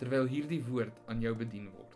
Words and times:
terwyl 0.00 0.28
hierdie 0.28 0.62
woord 0.68 0.98
aan 1.08 1.22
jou 1.24 1.34
bedien 1.36 1.70
word. 1.72 1.86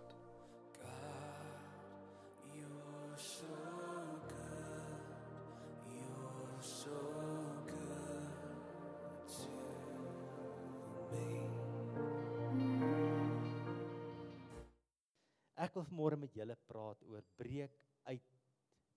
Ek 15.60 15.74
wil 15.76 15.84
vanmôre 15.84 16.16
met 16.16 16.32
julle 16.34 16.56
praat 16.66 17.02
oor 17.06 17.22
breek 17.38 17.74
uit 18.08 18.24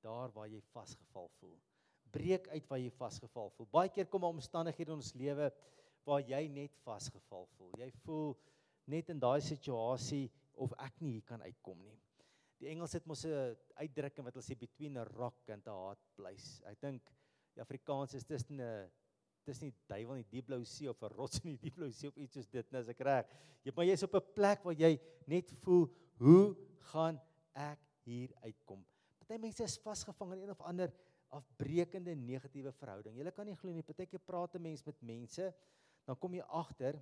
daar 0.01 0.31
waar 0.31 0.47
jy 0.47 0.61
vasgeval 0.71 1.27
voel. 1.41 1.57
Breek 2.15 2.47
uit 2.53 2.69
waar 2.69 2.79
jy 2.79 2.89
vasgeval 2.95 3.51
voel. 3.57 3.67
Baie 3.73 3.91
keer 3.91 4.07
kom 4.07 4.23
daar 4.23 4.33
omstandighede 4.33 4.93
in 4.93 5.01
ons 5.01 5.11
lewe 5.19 5.49
waar 6.07 6.23
jy 6.23 6.47
net 6.47 6.73
vasgeval 6.85 7.45
voel. 7.57 7.71
Jy 7.77 7.89
voel 8.05 8.33
net 8.85 9.09
in 9.09 9.19
daai 9.19 9.41
situasie 9.41 10.29
of 10.53 10.73
ek 10.83 10.99
nie 11.01 11.17
hier 11.17 11.27
kan 11.27 11.41
uitkom 11.41 11.79
nie. 11.81 11.95
Die 12.59 12.69
Engels 12.71 12.93
het 12.93 13.05
mos 13.05 13.25
'n 13.25 13.55
uitdrukking 13.75 14.25
wat 14.25 14.35
hulle 14.35 14.45
sê 14.45 14.55
between 14.55 14.97
a 14.97 15.03
rock 15.03 15.49
and 15.49 15.67
a 15.67 15.71
hard 15.71 15.99
place. 16.15 16.61
Ek 16.65 16.79
dink 16.79 17.01
die 17.55 17.61
Afrikaans 17.61 18.13
is 18.13 18.23
tussen 18.23 18.61
'n 18.61 18.91
tussen 19.43 19.69
die 19.69 19.75
duiwel 19.87 20.15
en 20.15 20.23
die 20.23 20.37
diep 20.37 20.47
blou 20.47 20.63
see 20.63 20.87
of 20.89 21.01
'n 21.03 21.11
rots 21.17 21.39
in 21.43 21.51
die 21.51 21.61
diep 21.65 21.75
blou 21.75 21.91
see 21.91 22.07
of 22.07 22.17
iets 22.17 22.33
soos 22.33 22.47
dit, 22.47 22.71
nou 22.71 22.81
as 22.81 22.89
ek 22.89 23.01
reg. 23.01 23.27
Jy 23.63 23.73
maar 23.75 23.85
jy's 23.85 24.03
op 24.03 24.15
'n 24.15 24.33
plek 24.33 24.63
waar 24.63 24.75
jy 24.75 24.99
net 25.27 25.51
voel, 25.63 25.89
hoe 26.17 26.55
gaan 26.91 27.19
ek 27.53 27.79
hier 28.05 28.31
uitkom? 28.43 28.85
Party 29.19 29.39
mense 29.39 29.63
is 29.63 29.77
vasgevang 29.77 30.33
in 30.33 30.43
een 30.43 30.51
of 30.51 30.61
ander 30.61 30.93
afbreekende 31.33 32.15
negatiewe 32.15 32.71
verhouding. 32.71 33.17
Jy 33.17 33.31
kan 33.31 33.47
nie 33.47 33.55
glo 33.55 33.71
nie, 33.71 33.83
partykeer 33.83 34.19
praat 34.19 34.55
'n 34.55 34.61
mens 34.61 34.85
met 34.85 35.01
mense, 35.01 35.53
dan 36.05 36.15
kom 36.15 36.33
jy 36.33 36.41
agter 36.41 37.01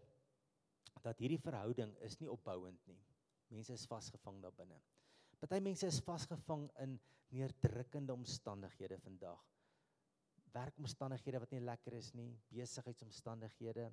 dat 1.02 1.20
hierdie 1.20 1.40
verhouding 1.42 1.94
is 2.06 2.20
nie 2.20 2.30
opbouend 2.32 2.88
nie. 2.88 3.00
Mense 3.52 3.74
is 3.74 3.88
vasgevang 3.90 4.42
daar 4.44 4.56
binne. 4.56 4.78
Party 5.42 5.60
mense 5.64 5.88
is 5.88 6.00
vasgevang 6.06 6.68
in 6.84 7.00
neerdrukkende 7.34 8.14
omstandighede 8.14 9.00
vandag. 9.02 9.42
Werkomstandighede 10.54 11.40
wat 11.40 11.54
nie 11.56 11.64
lekker 11.64 11.96
is 11.98 12.12
nie, 12.14 12.30
besigheidsomstandighede. 12.52 13.88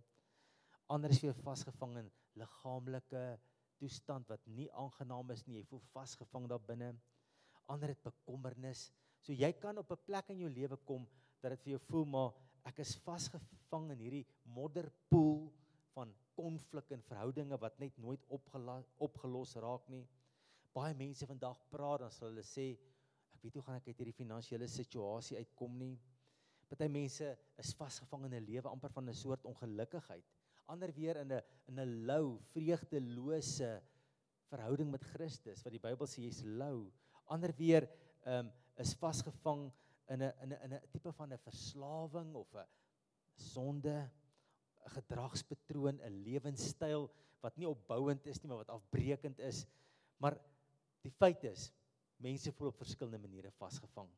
Ander 0.93 1.15
is 1.15 1.23
weer 1.23 1.37
vasgevang 1.45 1.97
in 2.03 2.11
liggaamlike 2.41 3.23
toestand 3.79 4.29
wat 4.29 4.45
nie 4.47 4.67
aangenaam 4.77 5.31
is 5.35 5.45
nie. 5.47 5.61
Jy 5.61 5.69
voel 5.71 5.83
vasgevang 5.93 6.49
daar 6.51 6.63
binne. 6.67 6.93
Ander 7.71 7.93
het 7.93 8.03
bekommernis. 8.03 8.89
So 9.23 9.33
jy 9.33 9.53
kan 9.53 9.79
op 9.79 9.91
'n 9.93 10.05
plek 10.05 10.31
in 10.31 10.41
jou 10.45 10.51
lewe 10.51 10.77
kom 10.85 11.07
dat 11.41 11.51
dit 11.51 11.63
vir 11.63 11.71
jou 11.73 11.81
voel 11.89 12.05
maar 12.05 12.33
ek 12.65 12.79
is 12.79 12.97
vasgevang 12.97 13.91
in 13.93 13.99
hierdie 13.99 14.27
modderpoel 14.45 15.53
van 15.99 16.15
konflik 16.39 16.93
en 16.95 17.03
verhoudinge 17.03 17.59
wat 17.59 17.79
net 17.83 17.97
nooit 17.99 18.23
opgelos 18.31 19.57
raak 19.59 19.89
nie. 19.91 20.05
Baie 20.77 20.95
mense 20.95 21.27
vandag 21.27 21.59
praat 21.73 22.05
dan 22.05 22.15
sal 22.15 22.31
hulle 22.31 22.45
sê 22.47 22.71
ek 23.35 23.43
weet 23.43 23.59
hoe 23.59 23.65
gaan 23.67 23.81
ek 23.81 23.91
uit 23.91 24.01
hierdie 24.03 24.19
finansiële 24.21 24.69
situasie 24.71 25.39
uitkom 25.41 25.75
nie. 25.81 25.97
Party 26.69 26.89
mense 26.93 27.31
is 27.63 27.73
vasgevang 27.79 28.27
in 28.29 28.35
'n 28.39 28.47
lewe 28.47 28.69
amper 28.69 28.93
van 28.93 29.09
'n 29.09 29.15
soort 29.15 29.45
ongelukkigheid. 29.45 30.25
Ander 30.69 30.93
weer 30.93 31.17
in 31.17 31.33
'n 31.33 31.43
in 31.69 31.81
'n 31.81 32.07
lou, 32.07 32.39
vreugdelose 32.53 33.71
verhouding 34.51 34.91
met 34.91 35.05
Christus 35.15 35.63
wat 35.65 35.73
die 35.73 35.87
Bybel 35.87 36.07
sê 36.07 36.23
jy's 36.23 36.43
lou. 36.45 36.93
Ander 37.27 37.53
weer 37.57 37.89
um, 38.27 38.53
is 38.77 38.95
vasgevang 38.95 39.73
in 40.09 40.23
'n 40.23 40.33
in 40.43 40.53
'n 40.53 40.63
in 40.65 40.75
'n 40.75 40.89
tipe 40.93 41.13
van 41.13 41.33
'n 41.33 41.39
verslawing 41.39 42.35
of 42.35 42.55
'n 42.55 42.67
sonde 43.35 44.11
'n 44.85 44.95
gedragspatroon, 44.97 46.01
'n 46.01 46.23
lewenstyl 46.25 47.11
wat 47.41 47.57
nie 47.57 47.69
opbouend 47.69 48.27
is 48.27 48.41
nie, 48.43 48.49
maar 48.49 48.65
wat 48.65 48.75
afbreekend 48.75 49.39
is. 49.39 49.67
Maar 50.19 50.39
die 51.03 51.11
feit 51.11 51.45
is, 51.45 51.73
mense 52.17 52.53
voel 52.53 52.69
op 52.69 52.81
verskillende 52.83 53.19
maniere 53.19 53.51
vasgevang. 53.51 54.09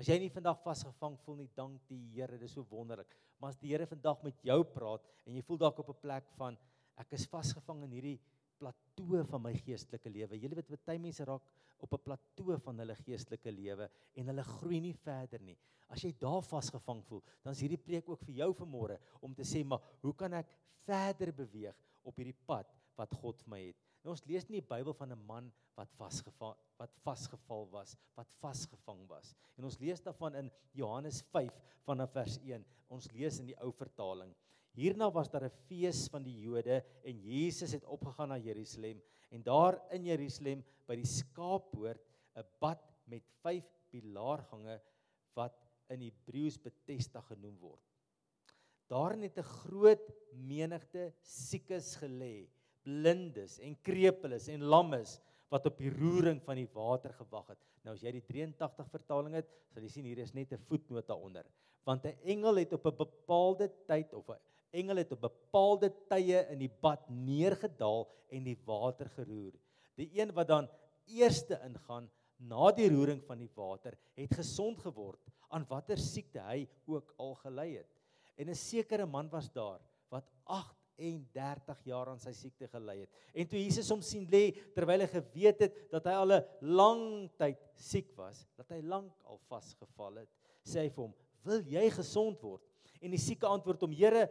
As 0.00 0.08
jy 0.08 0.16
nie 0.18 0.32
vandag 0.32 0.62
vasgevang 0.64 1.18
voel 1.24 1.42
nie, 1.42 1.50
dank 1.54 1.80
die 1.90 2.00
Here, 2.14 2.38
dit 2.38 2.48
is 2.48 2.54
so 2.56 2.64
wonderlik. 2.70 3.10
Maar 3.38 3.50
as 3.50 3.58
die 3.60 3.72
Here 3.72 3.86
vandag 3.86 4.22
met 4.24 4.38
jou 4.42 4.62
praat 4.64 5.04
en 5.26 5.34
jy 5.34 5.42
voel 5.42 5.58
dalk 5.58 5.78
op 5.78 5.90
'n 5.90 6.00
plek 6.00 6.30
van 6.38 6.56
ek 6.96 7.12
is 7.12 7.26
vasgevang 7.26 7.84
in 7.84 7.90
hierdie 7.90 8.20
plateau 8.58 9.24
van 9.24 9.42
my 9.42 9.52
geestelike 9.54 10.10
lewe. 10.10 10.36
Jy 10.36 10.48
weet 10.48 10.86
baie 10.86 10.98
mense 10.98 11.24
raak 11.24 11.42
op 11.80 11.94
'n 11.94 12.02
plateau 12.04 12.58
van 12.58 12.78
hulle 12.78 12.94
geestelike 12.94 13.52
lewe 13.52 13.90
en 14.14 14.26
hulle 14.26 14.44
groei 14.44 14.80
nie 14.80 14.94
verder 14.94 15.40
nie. 15.42 15.58
As 15.88 16.02
jy 16.02 16.12
daar 16.18 16.42
vasgevang 16.42 17.04
voel, 17.04 17.22
dan 17.42 17.52
is 17.52 17.60
hierdie 17.60 17.84
preek 17.84 18.08
ook 18.08 18.20
vir 18.20 18.34
jou 18.34 18.52
vanmôre 18.54 18.98
om 19.20 19.34
te 19.34 19.42
sê, 19.42 19.64
maar 19.64 19.80
hoe 20.02 20.14
kan 20.14 20.32
ek 20.32 20.56
verder 20.86 21.32
beweeg 21.32 21.76
op 22.02 22.16
hierdie 22.16 22.38
pad 22.46 22.66
wat 22.96 23.14
God 23.14 23.40
vir 23.42 23.50
my 23.50 23.60
het? 23.66 23.76
Nou 24.04 24.14
ons 24.14 24.24
lees 24.24 24.46
nie 24.48 24.60
die 24.60 24.68
Bybel 24.68 24.94
van 24.94 25.12
'n 25.12 25.26
man 25.26 25.52
wat 25.76 25.92
vasgeval 25.98 26.56
wat 26.78 26.94
vasgeval 27.04 27.66
was, 27.70 27.96
wat 28.16 28.30
vasgevang 28.40 29.06
was. 29.08 29.34
En 29.56 29.64
ons 29.64 29.78
lees 29.78 30.00
daarvan 30.00 30.34
in 30.34 30.50
Johannes 30.72 31.22
5 31.32 31.52
vanaf 31.84 32.12
vers 32.12 32.38
1. 32.38 32.64
Ons 32.88 33.10
lees 33.12 33.38
in 33.40 33.46
die 33.46 33.58
ou 33.60 33.72
vertaling. 33.72 34.34
Hierna 34.80 35.10
was 35.12 35.28
daar 35.28 35.44
'n 35.44 35.58
fees 35.68 36.08
van 36.08 36.22
die 36.24 36.38
Jode 36.40 36.82
en 37.04 37.20
Jesus 37.20 37.72
het 37.72 37.84
opgegaan 37.84 38.28
na 38.28 38.38
Jerusalem 38.38 39.02
en 39.30 39.42
daar 39.42 39.76
in 39.92 40.04
Jerusalem 40.04 40.64
by 40.86 40.96
die 40.96 41.06
skaappoort 41.06 42.00
'n 42.36 42.46
bad 42.58 42.80
met 43.04 43.22
5 43.42 43.66
pilaargange 43.90 44.80
wat 45.34 45.58
in 45.90 46.00
Hebreëus 46.00 46.56
Bethesda 46.58 47.20
genoem 47.20 47.58
word. 47.60 47.84
Daarin 48.88 49.22
het 49.22 49.38
'n 49.38 49.52
groot 49.62 50.06
menigte 50.32 51.12
siekes 51.20 51.96
gelê, 51.96 52.48
blindes 52.82 53.58
en 53.58 53.76
krepeles 53.82 54.48
en 54.48 54.62
lammes 54.62 55.20
wat 55.50 55.66
op 55.66 55.76
die 55.78 55.90
roering 55.90 56.40
van 56.42 56.56
die 56.56 56.70
water 56.72 57.12
gewag 57.12 57.48
het. 57.48 57.58
Nou 57.84 57.94
as 57.94 58.02
jy 58.02 58.12
die 58.12 58.26
83 58.26 58.88
vertaling 58.88 59.34
het, 59.34 59.48
sal 59.68 59.82
jy 59.82 59.88
sien 59.88 60.04
hier 60.04 60.18
is 60.18 60.32
net 60.32 60.52
'n 60.52 60.64
voetnoot 60.68 61.06
daaronder. 61.06 61.44
Want 61.84 62.06
'n 62.06 62.16
engel 62.24 62.56
het 62.56 62.72
op 62.72 62.86
'n 62.86 62.96
bepaalde 62.96 63.70
tyd 63.86 64.14
of 64.14 64.28
'n 64.28 64.49
engele 64.72 65.04
het 65.04 65.12
op 65.12 65.20
bepaalde 65.20 65.90
tye 66.10 66.44
in 66.52 66.58
die 66.58 66.72
bad 66.82 67.08
neergedaal 67.10 68.06
en 68.30 68.44
die 68.44 68.58
water 68.66 69.08
geroer. 69.16 69.52
Die 69.98 70.10
een 70.20 70.32
wat 70.34 70.48
dan 70.48 70.68
eerste 71.10 71.58
ingaan 71.66 72.08
na 72.40 72.70
die 72.72 72.88
roering 72.88 73.20
van 73.26 73.40
die 73.42 73.50
water, 73.54 73.96
het 74.16 74.34
gesond 74.38 74.80
geword 74.80 75.20
aan 75.50 75.66
watter 75.68 75.98
siekte 75.98 76.42
hy 76.46 76.62
ook 76.88 77.14
al 77.20 77.34
gely 77.42 77.68
het. 77.80 77.88
En 78.38 78.48
'n 78.48 78.54
sekere 78.54 79.06
man 79.06 79.28
was 79.28 79.50
daar 79.52 79.80
wat 80.08 80.24
38 80.46 81.84
jaar 81.84 82.08
aan 82.08 82.20
sy 82.20 82.32
siekte 82.32 82.68
gely 82.68 83.00
het. 83.00 83.10
En 83.34 83.46
toe 83.46 83.58
Jesus 83.58 83.90
hom 83.90 84.02
sien 84.02 84.26
lê 84.30 84.52
terwyl 84.74 85.00
hy 85.00 85.06
geweet 85.06 85.60
het 85.60 85.90
dat 85.90 86.04
hy 86.04 86.12
al 86.12 86.32
'n 86.32 86.44
lang 86.60 87.30
tyd 87.36 87.58
siek 87.74 88.16
was, 88.16 88.46
dat 88.56 88.68
hy 88.70 88.80
lank 88.80 89.12
al 89.24 89.38
vasgeval 89.48 90.16
het, 90.16 90.28
sê 90.64 90.80
hy 90.80 90.88
vir 90.88 91.04
hom: 91.04 91.14
"Wil 91.44 91.62
jy 91.62 91.90
gesond 91.90 92.40
word?" 92.42 92.62
En 93.00 93.10
die 93.10 93.18
sieke 93.18 93.46
antwoord 93.46 93.80
hom: 93.80 93.92
"Here, 93.92 94.30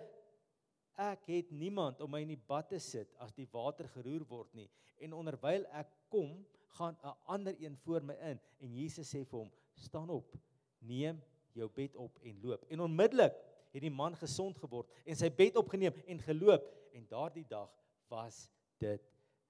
ek 0.99 1.29
het 1.31 1.51
niemand 1.55 2.01
om 2.03 2.11
my 2.11 2.21
in 2.25 2.33
die 2.33 2.45
bad 2.49 2.69
te 2.73 2.79
sit 2.83 3.11
as 3.23 3.31
die 3.37 3.47
water 3.53 3.87
geroer 3.95 4.25
word 4.27 4.53
nie. 4.57 4.67
En 4.99 5.15
onderwyl 5.15 5.63
ek 5.79 5.91
kom 6.11 6.41
gaan 6.75 6.97
'n 7.03 7.15
ander 7.25 7.55
een 7.59 7.77
voor 7.85 8.03
my 8.03 8.15
in 8.31 8.39
en 8.59 8.75
Jesus 8.75 9.15
sê 9.15 9.23
vir 9.25 9.39
hom 9.39 9.51
staan 9.75 10.09
op 10.09 10.35
neem 10.79 11.21
jou 11.53 11.69
bed 11.69 11.95
op 11.95 12.19
en 12.21 12.41
loop. 12.41 12.65
En 12.69 12.79
onmiddellik 12.79 13.35
het 13.71 13.81
die 13.81 13.91
man 13.91 14.15
gesond 14.15 14.57
geword 14.57 14.89
en 15.05 15.15
sy 15.15 15.29
bed 15.29 15.55
opgeneem 15.55 15.93
en 16.07 16.19
geloop 16.19 16.65
en 16.93 17.07
daardie 17.07 17.45
dag 17.47 17.71
was 18.09 18.49
dit 18.77 19.01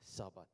Sabbat. 0.01 0.50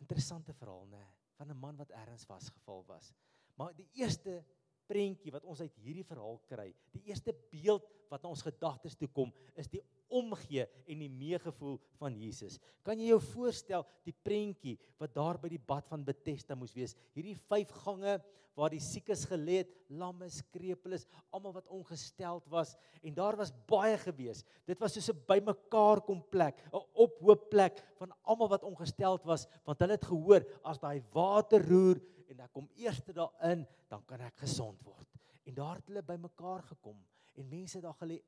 Interessante 0.00 0.54
verhaal 0.54 0.86
nê 0.86 1.04
van 1.36 1.50
'n 1.50 1.56
man 1.56 1.76
wat 1.76 1.90
ergens 1.90 2.24
vasgeval 2.24 2.84
was. 2.86 3.12
Maar 3.54 3.74
die 3.74 3.88
eerste 3.92 4.44
prentjie 4.86 5.32
wat 5.32 5.44
ons 5.44 5.60
uit 5.60 5.74
hierdie 5.74 6.04
verhaal 6.04 6.38
kry 6.50 6.74
die 6.92 7.02
eerste 7.02 7.34
beeld 7.50 7.86
wat 8.10 8.22
na 8.22 8.32
ons 8.32 8.44
gedagtes 8.44 8.96
toe 8.98 9.08
kom, 9.14 9.32
is 9.54 9.70
die 9.70 9.82
omgee 10.10 10.66
en 10.90 11.02
die 11.04 11.10
meegevoel 11.10 11.78
van 12.00 12.16
Jesus. 12.18 12.58
Kan 12.86 12.98
jy 12.98 13.12
jou 13.12 13.20
voorstel 13.30 13.86
die 14.06 14.14
prentjie 14.26 14.76
wat 14.98 15.14
daar 15.14 15.38
by 15.40 15.50
die 15.52 15.62
bad 15.62 15.86
van 15.90 16.04
Bethesda 16.04 16.56
moes 16.58 16.74
wees? 16.74 16.96
Hierdie 17.14 17.38
vyf 17.48 17.70
gange 17.84 18.18
waar 18.58 18.72
die 18.74 18.82
siekes 18.82 19.22
gelê 19.30 19.60
het, 19.62 19.70
lammes, 19.88 20.40
krepeles, 20.52 21.06
almal 21.32 21.54
wat 21.54 21.70
ongesteld 21.72 22.48
was 22.50 22.74
en 23.00 23.14
daar 23.16 23.38
was 23.38 23.52
baie 23.70 23.94
gewees. 24.02 24.42
Dit 24.68 24.80
was 24.82 24.92
soos 24.94 25.10
'n 25.10 25.22
bymekaar 25.28 26.02
kom 26.02 26.20
plek, 26.20 26.58
'n 26.74 26.82
ophoop 26.94 27.48
plek 27.50 27.80
van 27.98 28.12
almal 28.24 28.48
wat 28.48 28.64
ongesteld 28.64 29.24
was, 29.24 29.46
want 29.64 29.78
hulle 29.78 29.92
het 29.92 30.04
gehoor 30.04 30.44
as 30.64 30.78
daai 30.78 31.00
water 31.12 31.62
roer 31.62 32.00
en 32.28 32.40
ek 32.40 32.52
kom 32.52 32.68
eers 32.76 33.00
daarin, 33.06 33.66
dan 33.88 34.02
kan 34.04 34.20
ek 34.20 34.36
gesond 34.36 34.82
word. 34.82 35.08
En 35.46 35.54
daar 35.54 35.76
het 35.76 35.86
hulle 35.86 36.02
bymekaar 36.02 36.62
gekom 36.62 36.98
en 37.40 37.48
mense 37.48 37.80
daar 37.80 37.96
gelê 37.98 38.20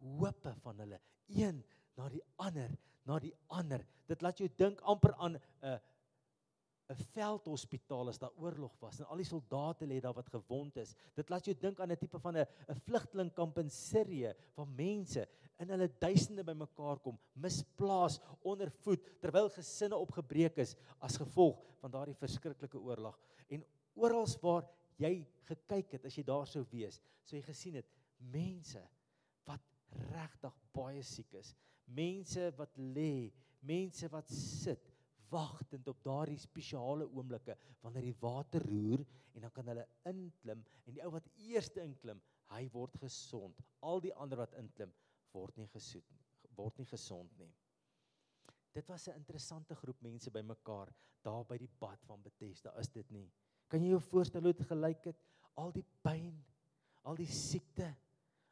hoope 0.00 0.54
van 0.64 0.78
hulle. 0.84 1.00
Een 1.28 1.60
na 1.98 2.08
die 2.08 2.22
ander 2.40 2.70
na 3.08 3.18
die 3.22 3.32
ander. 3.56 3.84
Dit 4.08 4.22
laat 4.24 4.40
jou 4.40 4.48
dink 4.58 4.82
amper 4.88 5.14
aan 5.18 5.36
'n 5.36 5.40
uh, 5.66 5.78
'n 6.90 7.04
veldhospitaal 7.14 8.08
as 8.10 8.18
daar 8.18 8.34
oorlog 8.36 8.72
was 8.80 8.98
en 8.98 9.06
al 9.06 9.20
die 9.22 9.28
soldate 9.28 9.86
lê 9.86 10.00
daar 10.00 10.14
wat 10.14 10.28
gewond 10.28 10.76
is. 10.76 10.94
Dit 11.14 11.30
laat 11.30 11.44
jou 11.44 11.54
dink 11.54 11.80
aan 11.80 11.92
'n 11.92 11.96
tipe 11.96 12.18
van 12.18 12.36
'n 12.36 12.46
'n 12.68 12.80
vlugtelingkamp 12.86 13.58
in 13.58 13.70
Sirië 13.70 14.34
waar 14.56 14.66
mense 14.66 15.28
in 15.58 15.70
hulle 15.70 15.88
duisende 15.98 16.44
bymekaar 16.44 16.98
kom 16.98 17.18
misplaas 17.34 18.20
onder 18.42 18.70
voet 18.70 19.20
terwyl 19.20 19.50
gesinne 19.50 19.96
opgebreek 19.96 20.58
is 20.58 20.74
as 20.98 21.16
gevolg 21.16 21.62
van 21.80 21.90
daardie 21.90 22.14
verskriklike 22.14 22.78
oorlog. 22.78 23.18
En 23.48 23.64
oral 23.94 24.26
waar 24.40 24.68
jy 24.96 25.26
gekyk 25.44 25.92
het 25.92 26.04
as 26.04 26.16
jy 26.16 26.24
daar 26.24 26.46
sou 26.46 26.64
wees 26.70 27.00
sou 27.24 27.36
jy 27.38 27.42
gesien 27.46 27.74
het 27.74 27.86
mense 28.32 28.82
wat 29.48 29.64
regtig 30.12 30.56
baie 30.76 31.02
siek 31.02 31.34
is. 31.40 31.54
Mense 31.86 32.50
wat 32.58 32.76
lê, 32.78 33.30
mense 33.66 34.08
wat 34.12 34.30
sit 34.30 34.92
wagtend 35.30 35.86
op 35.88 36.00
daardie 36.02 36.38
spesiale 36.38 37.06
oomblikke 37.06 37.54
wanneer 37.82 38.08
die 38.08 38.18
water 38.20 38.64
roer 38.66 39.04
en 39.34 39.44
dan 39.44 39.52
kan 39.54 39.68
hulle 39.70 39.86
inklim 40.10 40.64
en 40.86 40.94
die 40.94 41.02
ou 41.04 41.12
wat 41.14 41.28
eerste 41.38 41.82
inklim, 41.84 42.20
hy 42.50 42.64
word 42.74 42.96
gesond. 42.98 43.60
Al 43.86 44.02
die 44.02 44.14
ander 44.14 44.42
wat 44.42 44.56
inklim 44.58 44.90
word 45.34 45.56
nie 45.56 45.68
gesoet 45.70 46.08
word 46.60 46.80
nie 46.80 46.88
gesond 46.88 47.36
nie. 47.40 47.50
Dit 48.74 48.88
was 48.88 49.08
'n 49.08 49.18
interessante 49.18 49.74
groep 49.74 50.00
mense 50.02 50.30
bymekaar 50.30 50.92
daar 51.22 51.44
by 51.44 51.58
die 51.58 51.70
bad 51.78 52.04
van 52.04 52.22
Bethesda, 52.22 52.72
is 52.78 52.88
dit 52.88 53.10
nie? 53.10 53.30
Kan 53.68 53.82
jy 53.82 53.90
jou 53.90 54.00
voorstel 54.00 54.42
hoe 54.42 54.52
dit 54.52 54.66
gelyk 54.66 55.04
het? 55.04 55.16
Al 55.56 55.72
die 55.72 55.84
pyn, 56.02 56.44
al 57.02 57.16
die 57.16 57.26
siekte, 57.26 57.96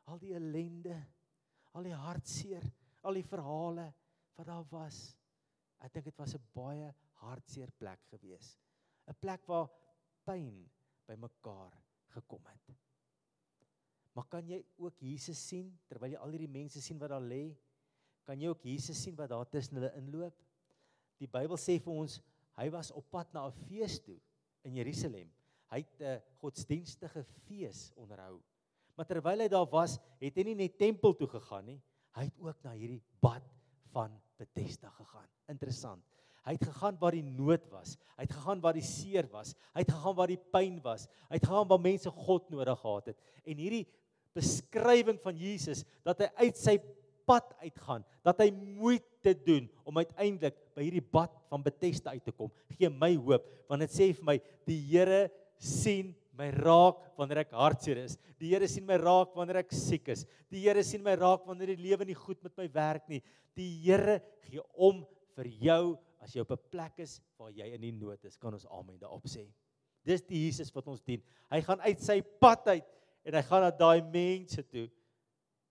al 0.09 0.19
die 0.23 0.35
ellende, 0.37 0.97
al 1.77 1.87
die 1.89 1.97
hartseer, 1.97 2.65
al 3.07 3.19
die 3.19 3.27
verhale 3.27 3.89
wat 4.39 4.49
daar 4.49 4.67
was. 4.73 5.03
Ek 5.85 5.93
dink 5.95 6.09
dit 6.09 6.19
was 6.19 6.35
'n 6.35 6.49
baie 6.55 6.95
hartseer 7.23 7.71
plek 7.79 8.01
gewees. 8.11 8.59
'n 9.07 9.15
Plek 9.21 9.47
waar 9.47 9.69
pyn 10.25 10.69
bymekaar 11.07 11.73
gekom 12.15 12.45
het. 12.47 12.75
Maar 14.13 14.27
kan 14.29 14.49
jy 14.49 14.65
ook 14.77 14.99
Jesus 15.01 15.39
sien 15.49 15.79
terwyl 15.89 16.11
jy 16.11 16.19
al 16.19 16.31
hierdie 16.35 16.51
mense 16.51 16.81
sien 16.83 16.99
wat 16.99 17.11
daar 17.11 17.23
lê? 17.23 17.57
Kan 18.27 18.41
jy 18.41 18.49
ook 18.49 18.65
Jesus 18.67 19.03
sien 19.03 19.17
wat 19.17 19.31
daar 19.31 19.49
tussen 19.49 19.77
hulle 19.77 19.93
inloop? 19.97 20.35
Die 21.19 21.31
Bybel 21.31 21.57
sê 21.57 21.79
vir 21.81 21.93
ons 21.93 22.21
hy 22.59 22.69
was 22.71 22.91
op 22.91 23.11
pad 23.11 23.33
na 23.33 23.47
'n 23.47 23.53
fees 23.69 24.01
toe 24.01 24.19
in 24.65 24.75
Jerusalem. 24.75 25.31
Hy 25.71 25.79
het 25.79 26.01
'n 26.01 26.23
godsdienstige 26.41 27.25
fees 27.47 27.93
onderhou. 27.97 28.43
Maar 28.99 29.07
terwyl 29.07 29.45
hy 29.45 29.47
daar 29.53 29.69
was, 29.71 29.95
het 30.19 30.39
hy 30.41 30.45
nie 30.49 30.57
net 30.59 30.75
tempel 30.81 31.15
toe 31.15 31.29
gegaan 31.31 31.69
nie. 31.71 31.79
Hy 32.19 32.25
het 32.27 32.41
ook 32.43 32.65
na 32.67 32.73
hierdie 32.75 33.03
bad 33.23 33.45
van 33.95 34.17
Bethesda 34.41 34.91
gegaan. 34.97 35.29
Interessant. 35.53 36.03
Hy 36.43 36.57
het 36.57 36.65
gegaan 36.67 36.99
waar 36.99 37.15
die 37.15 37.23
nood 37.23 37.69
was. 37.71 37.95
Hy 38.17 38.27
het 38.27 38.35
gegaan 38.35 38.63
waar 38.65 38.75
die 38.75 38.87
seer 38.87 39.29
was. 39.31 39.53
Hy 39.77 39.85
het 39.85 39.93
gegaan 39.93 40.17
waar 40.19 40.33
die 40.33 40.41
pyn 40.51 40.81
was. 40.83 41.07
Hy 41.29 41.39
het 41.39 41.47
gegaan 41.47 41.71
waar 41.71 41.83
mense 41.85 42.11
God 42.11 42.51
nodig 42.51 42.83
gehad 42.83 43.13
het. 43.13 43.19
En 43.47 43.63
hierdie 43.63 43.85
beskrywing 44.35 45.21
van 45.23 45.39
Jesus 45.39 45.85
dat 46.07 46.25
hy 46.25 46.49
uit 46.49 46.59
sy 46.59 46.79
pad 47.29 47.53
uitgaan, 47.61 48.05
dat 48.25 48.41
hy 48.41 48.49
moeite 48.51 49.35
doen 49.45 49.67
om 49.87 50.01
uiteindelik 50.01 50.57
by 50.75 50.87
hierdie 50.87 51.05
bad 51.05 51.35
van 51.53 51.63
Bethesda 51.65 52.15
uit 52.17 52.25
te 52.25 52.33
kom, 52.33 52.51
gee 52.79 52.89
my 52.91 53.13
hoop 53.21 53.45
want 53.69 53.85
dit 53.85 53.93
sê 53.93 54.09
vir 54.17 54.25
my 54.25 54.39
die 54.69 54.79
Here 54.89 55.27
sien 55.61 56.15
my 56.39 56.49
raak 56.55 57.01
wanneer 57.19 57.43
ek 57.43 57.55
hartseer 57.59 58.01
is. 58.05 58.17
Die 58.39 58.53
Here 58.53 58.69
sien 58.71 58.87
my 58.87 58.97
raak 59.01 59.35
wanneer 59.37 59.63
ek 59.65 59.75
siek 59.75 60.09
is. 60.15 60.25
Die 60.53 60.63
Here 60.63 60.85
sien 60.87 61.03
my 61.05 61.17
raak 61.19 61.47
wanneer 61.49 61.75
die 61.75 61.83
lewe 61.83 62.07
nie 62.07 62.17
goed 62.19 62.41
met 62.47 62.55
my 62.59 62.69
werk 62.75 63.09
nie. 63.11 63.21
Die 63.59 63.71
Here 63.83 64.21
gee 64.47 64.63
om 64.75 65.03
vir 65.37 65.51
jou 65.67 65.83
as 66.23 66.35
jy 66.35 66.43
op 66.43 66.53
'n 66.53 66.71
plek 66.71 67.01
is 67.05 67.21
waar 67.39 67.51
jy 67.51 67.75
in 67.75 67.81
die 67.81 67.93
nood 67.93 68.25
is. 68.25 68.37
Kan 68.37 68.55
ons 68.55 68.67
amen 68.67 68.99
daarop 68.99 69.27
sê. 69.27 69.49
Dis 70.05 70.23
die 70.23 70.47
Jesus 70.47 70.71
wat 70.75 70.87
ons 70.89 71.03
dien. 71.03 71.23
Hy 71.51 71.61
gaan 71.61 71.81
uit 71.81 72.01
sy 72.01 72.21
pad 72.21 72.67
uit 72.69 72.87
en 73.25 73.35
hy 73.35 73.43
gaan 73.43 73.63
na 73.63 73.71
daai 73.71 74.03
mense 74.03 74.63
toe 74.63 74.89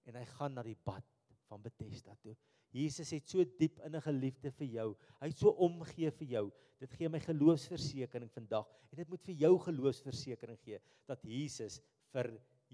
en 0.06 0.16
hy 0.16 0.26
gaan 0.38 0.54
na 0.54 0.64
die 0.64 0.78
bad 0.86 1.04
van 1.50 1.62
Bethesda 1.62 2.16
toe. 2.22 2.36
Jesus 2.78 3.12
het 3.16 3.28
so 3.30 3.44
diep 3.60 3.80
innige 3.86 4.14
liefde 4.14 4.52
vir 4.60 4.70
jou. 4.78 4.88
Hy 5.22 5.30
het 5.32 5.40
so 5.40 5.54
omgee 5.66 6.12
vir 6.20 6.34
jou. 6.36 6.46
Dit 6.82 6.94
gee 6.94 7.10
my 7.10 7.20
geloofsversekering 7.24 8.30
vandag 8.36 8.68
en 8.92 9.00
dit 9.00 9.10
moet 9.10 9.24
vir 9.26 9.40
jou 9.42 9.54
geloofsversekering 9.66 10.60
gee 10.62 10.78
dat 11.10 11.24
Jesus 11.26 11.80
vir 12.14 12.30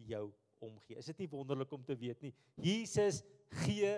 jou 0.10 0.26
omgee. 0.64 0.98
Is 1.00 1.08
dit 1.14 1.24
nie 1.24 1.30
wonderlik 1.32 1.72
om 1.72 1.84
te 1.88 1.96
weet 1.96 2.20
nie? 2.26 2.34
Jesus 2.60 3.22
gee 3.64 3.96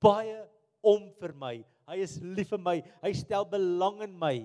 baie 0.00 0.38
om 0.80 1.10
vir 1.20 1.36
my. 1.36 1.54
Hy 1.90 1.98
is 2.00 2.16
lief 2.22 2.54
vir 2.54 2.62
my. 2.62 2.78
Hy 3.04 3.12
stel 3.18 3.44
belang 3.50 4.00
in 4.06 4.16
my. 4.16 4.38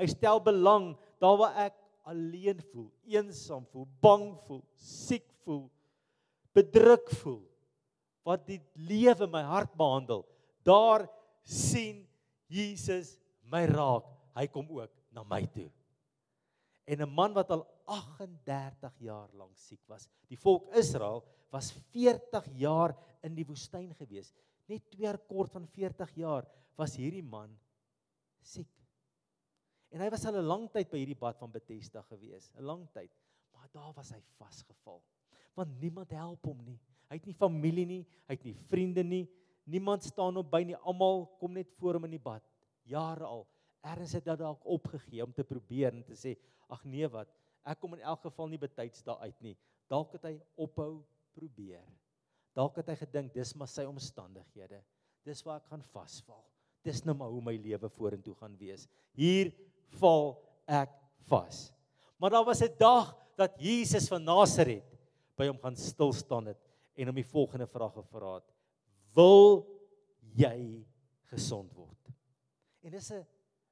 Hy 0.00 0.08
stel 0.08 0.40
belang 0.40 0.94
daar 1.20 1.36
waar 1.36 1.60
ek 1.66 1.76
alleen 2.08 2.62
voel, 2.72 2.88
eensaam 3.04 3.66
voel, 3.68 3.84
bang 4.00 4.30
voel, 4.46 4.62
siek 4.80 5.26
voel, 5.44 5.66
bedruk 6.56 7.12
voel 7.20 7.42
wat 8.26 8.46
die 8.46 8.60
lewe 8.74 9.26
my 9.30 9.42
hart 9.42 9.72
behandel. 9.78 10.24
Daar 10.66 11.06
sien 11.42 12.04
Jesus 12.50 13.16
my 13.50 13.64
raak. 13.70 14.06
Hy 14.36 14.46
kom 14.52 14.68
ook 14.76 14.92
na 15.14 15.24
my 15.26 15.42
toe. 15.54 15.70
En 16.86 17.02
'n 17.02 17.14
man 17.14 17.32
wat 17.34 17.50
al 17.50 17.66
38 17.86 18.94
jaar 18.98 19.28
lank 19.32 19.56
siek 19.58 19.80
was. 19.86 20.08
Die 20.28 20.38
volk 20.38 20.68
Israel 20.74 21.24
was 21.50 21.72
40 21.92 22.46
jaar 22.58 22.94
in 23.22 23.34
die 23.34 23.46
woestyn 23.46 23.94
gewees. 23.94 24.32
Net 24.66 24.90
twee 24.90 25.06
jaar 25.06 25.18
kort 25.18 25.50
van 25.52 25.66
40 25.66 26.14
jaar 26.14 26.46
was 26.76 26.96
hierdie 26.96 27.24
man 27.26 27.50
siek. 28.42 28.68
En 29.90 30.00
hy 30.00 30.10
was 30.10 30.24
al 30.24 30.38
'n 30.38 30.46
lang 30.46 30.68
tyd 30.70 30.90
by 30.90 30.98
hierdie 30.98 31.18
bad 31.18 31.38
van 31.38 31.50
Bethesda 31.50 32.02
gewees, 32.02 32.52
'n 32.54 32.62
lang 32.62 32.86
tyd. 32.92 33.10
Maar 33.52 33.68
daar 33.72 33.92
was 33.92 34.10
hy 34.10 34.20
vasgevall. 34.38 35.02
Want 35.54 35.80
niemand 35.80 36.10
help 36.10 36.44
hom 36.44 36.62
nie. 36.64 36.78
Hy 37.10 37.18
het 37.18 37.26
nie 37.26 37.34
familie 37.34 37.86
nie, 37.88 38.02
hy 38.30 38.36
het 38.36 38.44
nie 38.46 38.56
vriende 38.70 39.02
nie. 39.02 39.24
Niemand 39.70 40.06
staan 40.06 40.38
op 40.38 40.50
by 40.50 40.62
nie. 40.66 40.76
Almal 40.78 41.24
kom 41.40 41.56
net 41.58 41.72
voor 41.78 41.98
hom 41.98 42.06
in 42.06 42.14
die 42.14 42.22
bad. 42.22 42.44
Jare 42.86 43.26
al. 43.26 43.42
Erns 43.82 44.14
het 44.14 44.26
dat 44.28 44.38
dalk 44.38 44.62
opgegee 44.68 45.24
om 45.24 45.32
te 45.34 45.44
probeer 45.46 45.90
en 45.90 46.04
te 46.06 46.14
sê, 46.14 46.36
"Ag 46.68 46.84
nee 46.84 47.08
wat, 47.08 47.28
ek 47.64 47.80
kom 47.80 47.94
in 47.94 48.00
elk 48.00 48.22
geval 48.22 48.48
nie 48.48 48.58
betyds 48.58 49.02
daar 49.02 49.18
uit 49.18 49.40
nie." 49.42 49.56
Dalk 49.88 50.12
het 50.12 50.22
hy 50.22 50.40
ophou 50.56 51.04
probeer. 51.34 51.82
Dalk 52.54 52.76
het 52.76 52.86
hy 52.86 52.94
gedink 52.94 53.34
dis 53.34 53.54
maar 53.54 53.68
sy 53.68 53.84
omstandighede. 53.84 54.82
Dis 55.24 55.42
waar 55.42 55.56
ek 55.56 55.66
gaan 55.66 55.82
vasval. 55.82 56.44
Dis 56.84 57.04
nou 57.04 57.14
maar 57.14 57.28
hoe 57.28 57.42
my 57.42 57.56
lewe 57.56 57.88
vorentoe 57.88 58.34
gaan 58.34 58.56
wees. 58.56 58.88
Hier 59.12 59.52
val 59.88 60.42
ek 60.66 60.90
vas. 61.28 61.72
Maar 62.18 62.30
daar 62.30 62.44
was 62.44 62.62
'n 62.62 62.78
dag 62.78 63.16
dat 63.36 63.60
Jesus 63.60 64.08
van 64.08 64.24
Nasaret 64.24 64.84
by 65.36 65.46
hom 65.46 65.58
gaan 65.58 65.76
stil 65.76 66.12
staan 66.12 66.46
het 66.46 66.69
en 66.94 67.10
hom 67.10 67.18
die 67.18 67.26
volgende 67.26 67.66
vraag 67.66 67.92
gevra 67.94 68.34
het: 68.34 68.52
"Wil 69.14 69.66
jy 70.36 70.86
gesond 71.30 71.74
word?" 71.74 72.10
En 72.82 72.90
dis 72.90 73.10
'n 73.12 73.26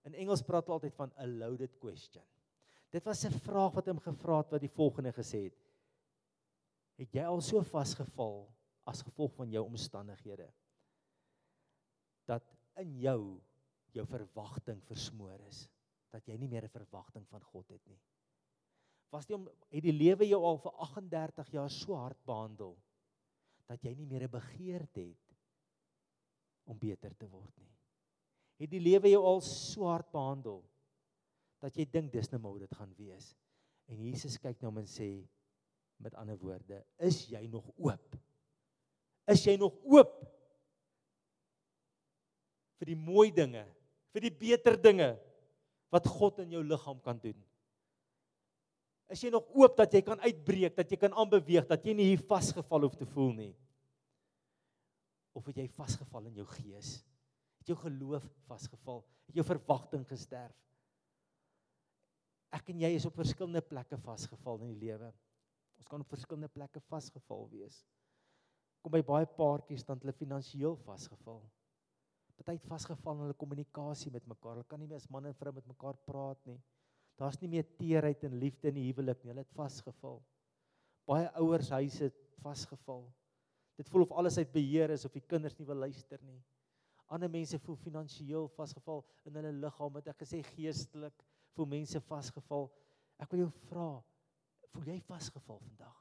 in 0.04 0.14
Engels 0.14 0.42
praat 0.42 0.66
hulle 0.66 0.78
altyd 0.78 0.94
van 0.94 1.12
'n 1.16 1.38
loaded 1.38 1.78
question. 1.78 2.24
Dit 2.90 3.04
was 3.04 3.24
'n 3.24 3.30
vraag 3.30 3.72
wat 3.72 3.86
hom 3.86 4.00
gevra 4.00 4.38
het 4.38 4.50
wat 4.50 4.60
die 4.60 4.76
volgende 4.76 5.12
gesê 5.12 5.44
het: 5.44 5.58
"Het 6.96 7.12
jy 7.12 7.24
al 7.24 7.40
so 7.40 7.62
vasgeval 7.62 8.48
as 8.86 9.02
gevolg 9.02 9.34
van 9.34 9.50
jou 9.50 9.64
omstandighede 9.64 10.52
dat 12.24 12.42
in 12.76 12.98
jou 12.98 13.40
jou 13.92 14.06
verwagting 14.06 14.82
versmoor 14.84 15.40
is, 15.48 15.68
dat 16.10 16.26
jy 16.26 16.36
nie 16.36 16.48
meer 16.48 16.64
'n 16.64 16.68
verwagting 16.68 17.28
van 17.28 17.42
God 17.42 17.68
het 17.68 17.86
nie?" 17.86 18.00
Was 19.10 19.26
dit 19.26 19.36
om 19.36 19.48
het 19.70 19.82
die 19.82 19.92
lewe 19.92 20.26
jou 20.28 20.42
al 20.44 20.58
vir 20.58 20.72
38 20.72 21.50
jaar 21.50 21.70
so 21.70 21.94
hard 21.94 22.24
behandel 22.24 22.76
dat 23.68 23.82
jy 23.84 23.94
nie 23.94 24.06
meer 24.06 24.24
'n 24.26 24.30
begeerte 24.30 25.00
het 25.00 25.34
om 26.64 26.78
beter 26.78 27.14
te 27.16 27.28
word 27.28 27.52
nie. 27.58 27.74
Het 28.58 28.70
die 28.70 28.80
lewe 28.80 29.08
jou 29.08 29.24
al 29.24 29.40
so 29.40 29.84
hard 29.84 30.10
behandel 30.10 30.64
dat 31.60 31.76
jy 31.76 31.84
dink 31.84 32.12
dis 32.12 32.30
nou 32.30 32.40
maar 32.40 32.50
hoe 32.50 32.66
dit 32.66 32.74
gaan 32.74 32.94
wees. 32.96 33.36
En 33.86 33.96
Jesus 33.96 34.38
kyk 34.38 34.60
na 34.60 34.68
hom 34.68 34.78
en 34.78 34.86
sê 34.86 35.28
met 35.96 36.14
ander 36.14 36.36
woorde, 36.36 36.84
is 36.98 37.28
jy 37.28 37.46
nog 37.46 37.70
oop 37.76 38.18
Is 39.28 39.44
jy 39.44 39.58
nog 39.60 39.76
oop 39.84 40.14
vir 42.78 42.92
die 42.94 42.96
mooi 42.96 43.28
dinge, 43.34 43.66
vir 44.14 44.24
die 44.24 44.32
beter 44.32 44.78
dinge 44.80 45.10
wat 45.92 46.06
God 46.08 46.40
in 46.44 46.54
jou 46.56 46.62
liggaam 46.64 47.00
kan 47.04 47.20
doen? 47.20 47.36
Is 49.08 49.22
jy 49.24 49.30
nog 49.32 49.48
oop 49.56 49.76
dat 49.78 49.94
jy 49.96 50.02
kan 50.04 50.20
uitbreek, 50.20 50.74
dat 50.76 50.90
jy 50.92 50.98
kan 51.00 51.14
aanbeweeg, 51.16 51.66
dat 51.68 51.84
jy 51.84 51.94
nie 51.96 52.10
hier 52.10 52.24
vasgevall 52.28 52.84
hoef 52.84 52.96
te 52.98 53.08
voel 53.08 53.32
nie? 53.36 53.52
Of 55.36 55.46
het 55.48 55.62
jy 55.62 55.68
vasgevall 55.72 56.28
in 56.28 56.40
jou 56.42 56.48
gees? 56.58 56.98
Het 57.60 57.72
jou 57.72 57.78
geloof 57.80 58.26
vasgeval? 58.48 59.00
Het 59.30 59.40
jou 59.40 59.46
verwagting 59.48 60.04
gesterf? 60.08 60.56
Ek 62.52 62.68
en 62.72 62.80
jy 62.84 62.90
is 62.96 63.06
op 63.08 63.16
verskillende 63.16 63.62
plekke 63.64 63.96
vasgeval 64.00 64.60
in 64.64 64.72
die 64.72 64.88
lewe. 64.88 65.12
Ons 65.78 65.88
kan 65.88 66.04
op 66.04 66.12
verskillende 66.12 66.48
plekke 66.52 66.80
vasgeval 66.88 67.46
wees. 67.52 67.82
Kom 68.82 68.92
by 68.92 69.02
baie 69.04 69.28
paartjies 69.38 69.84
dan 69.86 70.00
hulle 70.02 70.16
finansiëel 70.16 70.76
vasgeval. 70.84 71.42
Party 72.38 72.54
het 72.54 72.68
vasgeval 72.70 73.16
in 73.16 73.26
hulle 73.26 73.36
kommunikasie 73.36 74.12
met 74.14 74.26
mekaar. 74.30 74.56
Hulle 74.56 74.68
kan 74.70 74.78
nie 74.80 74.86
meer 74.88 75.00
as 75.00 75.08
man 75.10 75.26
en 75.26 75.34
vrou 75.36 75.52
met 75.52 75.66
mekaar 75.66 75.96
praat 76.06 76.38
nie. 76.46 76.58
Daar's 77.18 77.40
nie 77.42 77.50
meer 77.50 77.66
teerheid 77.78 78.22
en 78.24 78.38
liefde 78.38 78.70
in 78.70 78.78
die 78.78 78.86
huwelik 78.86 79.24
nie. 79.24 79.32
Hulle 79.32 79.42
het 79.42 79.56
vasgeval. 79.58 80.20
Baie 81.08 81.30
ouers 81.40 81.70
huise 81.74 82.10
het 82.10 82.18
vasgeval. 82.44 83.02
Dit 83.78 83.90
voel 83.90 84.04
of 84.06 84.12
alles 84.18 84.38
uit 84.38 84.50
beheer 84.52 84.92
is 84.94 85.06
of 85.06 85.14
die 85.14 85.24
kinders 85.26 85.56
nie 85.58 85.66
wil 85.66 85.80
luister 85.82 86.20
nie. 86.26 86.38
Ander 87.08 87.30
mense 87.32 87.58
voel 87.62 87.78
finansiëel 87.80 88.50
vasgeval 88.52 89.00
in 89.26 89.38
hulle 89.38 89.52
liggaam, 89.62 89.96
het 89.96 90.10
ek 90.12 90.24
gesê 90.26 90.42
geestelik 90.44 91.24
voel 91.56 91.70
mense 91.70 92.00
vasgeval. 92.04 92.68
Ek 93.18 93.32
wil 93.32 93.46
jou 93.46 93.52
vra, 93.70 93.88
voel 94.74 94.90
jy 94.92 94.98
vasgeval 95.06 95.60
vandag? 95.62 95.96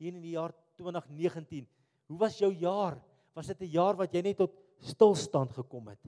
Hier 0.00 0.14
in 0.14 0.24
die 0.24 0.34
jaar 0.36 0.54
2019, 0.78 1.66
hoe 2.08 2.18
was 2.22 2.38
jou 2.40 2.50
jaar? 2.54 2.96
Was 3.36 3.50
dit 3.52 3.60
'n 3.62 3.74
jaar 3.74 3.96
wat 3.96 4.14
jy 4.14 4.22
net 4.22 4.38
tot 4.38 4.54
stilstand 4.80 5.52
gekom 5.52 5.88
het 5.88 6.04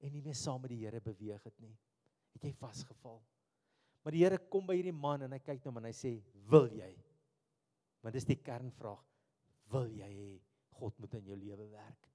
en 0.00 0.12
nie 0.12 0.22
meer 0.22 0.34
saam 0.34 0.60
met 0.60 0.70
die 0.70 0.84
Here 0.84 1.00
beweeg 1.00 1.42
het 1.44 1.58
nie? 1.60 1.76
Het 2.32 2.44
jy 2.44 2.52
vasgeval? 2.52 3.20
Maar 4.02 4.16
die 4.16 4.22
Here 4.24 4.38
kom 4.50 4.66
by 4.66 4.76
hierdie 4.78 4.94
man 4.94 5.22
en 5.26 5.34
hy 5.34 5.40
kyk 5.42 5.62
na 5.62 5.70
hom 5.70 5.78
en 5.78 5.88
hy 5.88 5.94
sê, 5.94 6.22
"Wil 6.50 6.68
jy?" 6.74 6.92
Want 8.02 8.14
dis 8.14 8.26
die 8.26 8.36
kernvraag. 8.36 9.04
Wil 9.70 9.90
jy 9.94 10.10
hê 10.10 10.40
God 10.78 10.98
moet 10.98 11.14
in 11.14 11.24
jou 11.24 11.36
lewe 11.36 11.68
werk? 11.70 12.08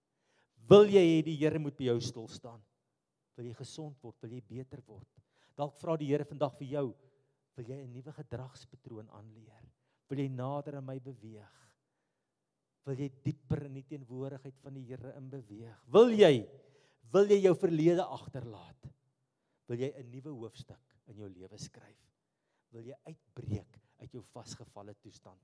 Wil 0.67 0.85
jy 0.85 0.99
hê 0.99 1.23
die 1.23 1.37
Here 1.37 1.59
moet 1.59 1.77
by 1.77 1.85
jou 1.85 1.99
stil 2.01 2.27
staan? 2.27 2.61
Wil 3.37 3.45
jy 3.45 3.53
gesond 3.53 3.95
word? 4.03 4.17
Wil 4.21 4.31
jy 4.31 4.41
beter 4.41 4.81
word? 4.85 5.07
Dalk 5.55 5.77
vra 5.77 5.95
die 5.97 6.07
Here 6.07 6.25
vandag 6.25 6.57
vir 6.57 6.67
jou, 6.67 6.95
wil 7.55 7.65
jy 7.65 7.83
'n 7.83 7.93
nuwe 7.93 8.11
gedragspatroon 8.11 9.09
aanleer? 9.09 9.63
Wil 10.09 10.19
jy 10.19 10.27
nader 10.27 10.75
aan 10.75 10.85
my 10.85 10.99
beweeg? 10.99 11.55
Wil 12.85 12.95
jy 12.95 13.09
dieper 13.23 13.65
in 13.65 13.73
die 13.73 13.83
teenwoordigheid 13.83 14.59
van 14.59 14.73
die 14.73 14.83
Here 14.83 15.15
in 15.17 15.29
beweeg? 15.29 15.83
Wil 15.87 16.09
jy 16.09 16.47
wil 17.11 17.25
jy 17.25 17.41
jou 17.41 17.55
verlede 17.55 18.03
agterlaat? 18.03 18.89
Wil 19.67 19.79
jy 19.79 19.93
'n 19.95 20.11
nuwe 20.11 20.29
hoofstuk 20.29 20.96
in 21.11 21.23
jou 21.23 21.29
lewe 21.29 21.57
skryf? 21.61 21.99
Wil 22.75 22.89
jy 22.91 22.97
uitbreek 23.07 23.79
uit 24.03 24.13
jou 24.13 24.23
vasgevalle 24.33 24.95
toestand, 25.01 25.41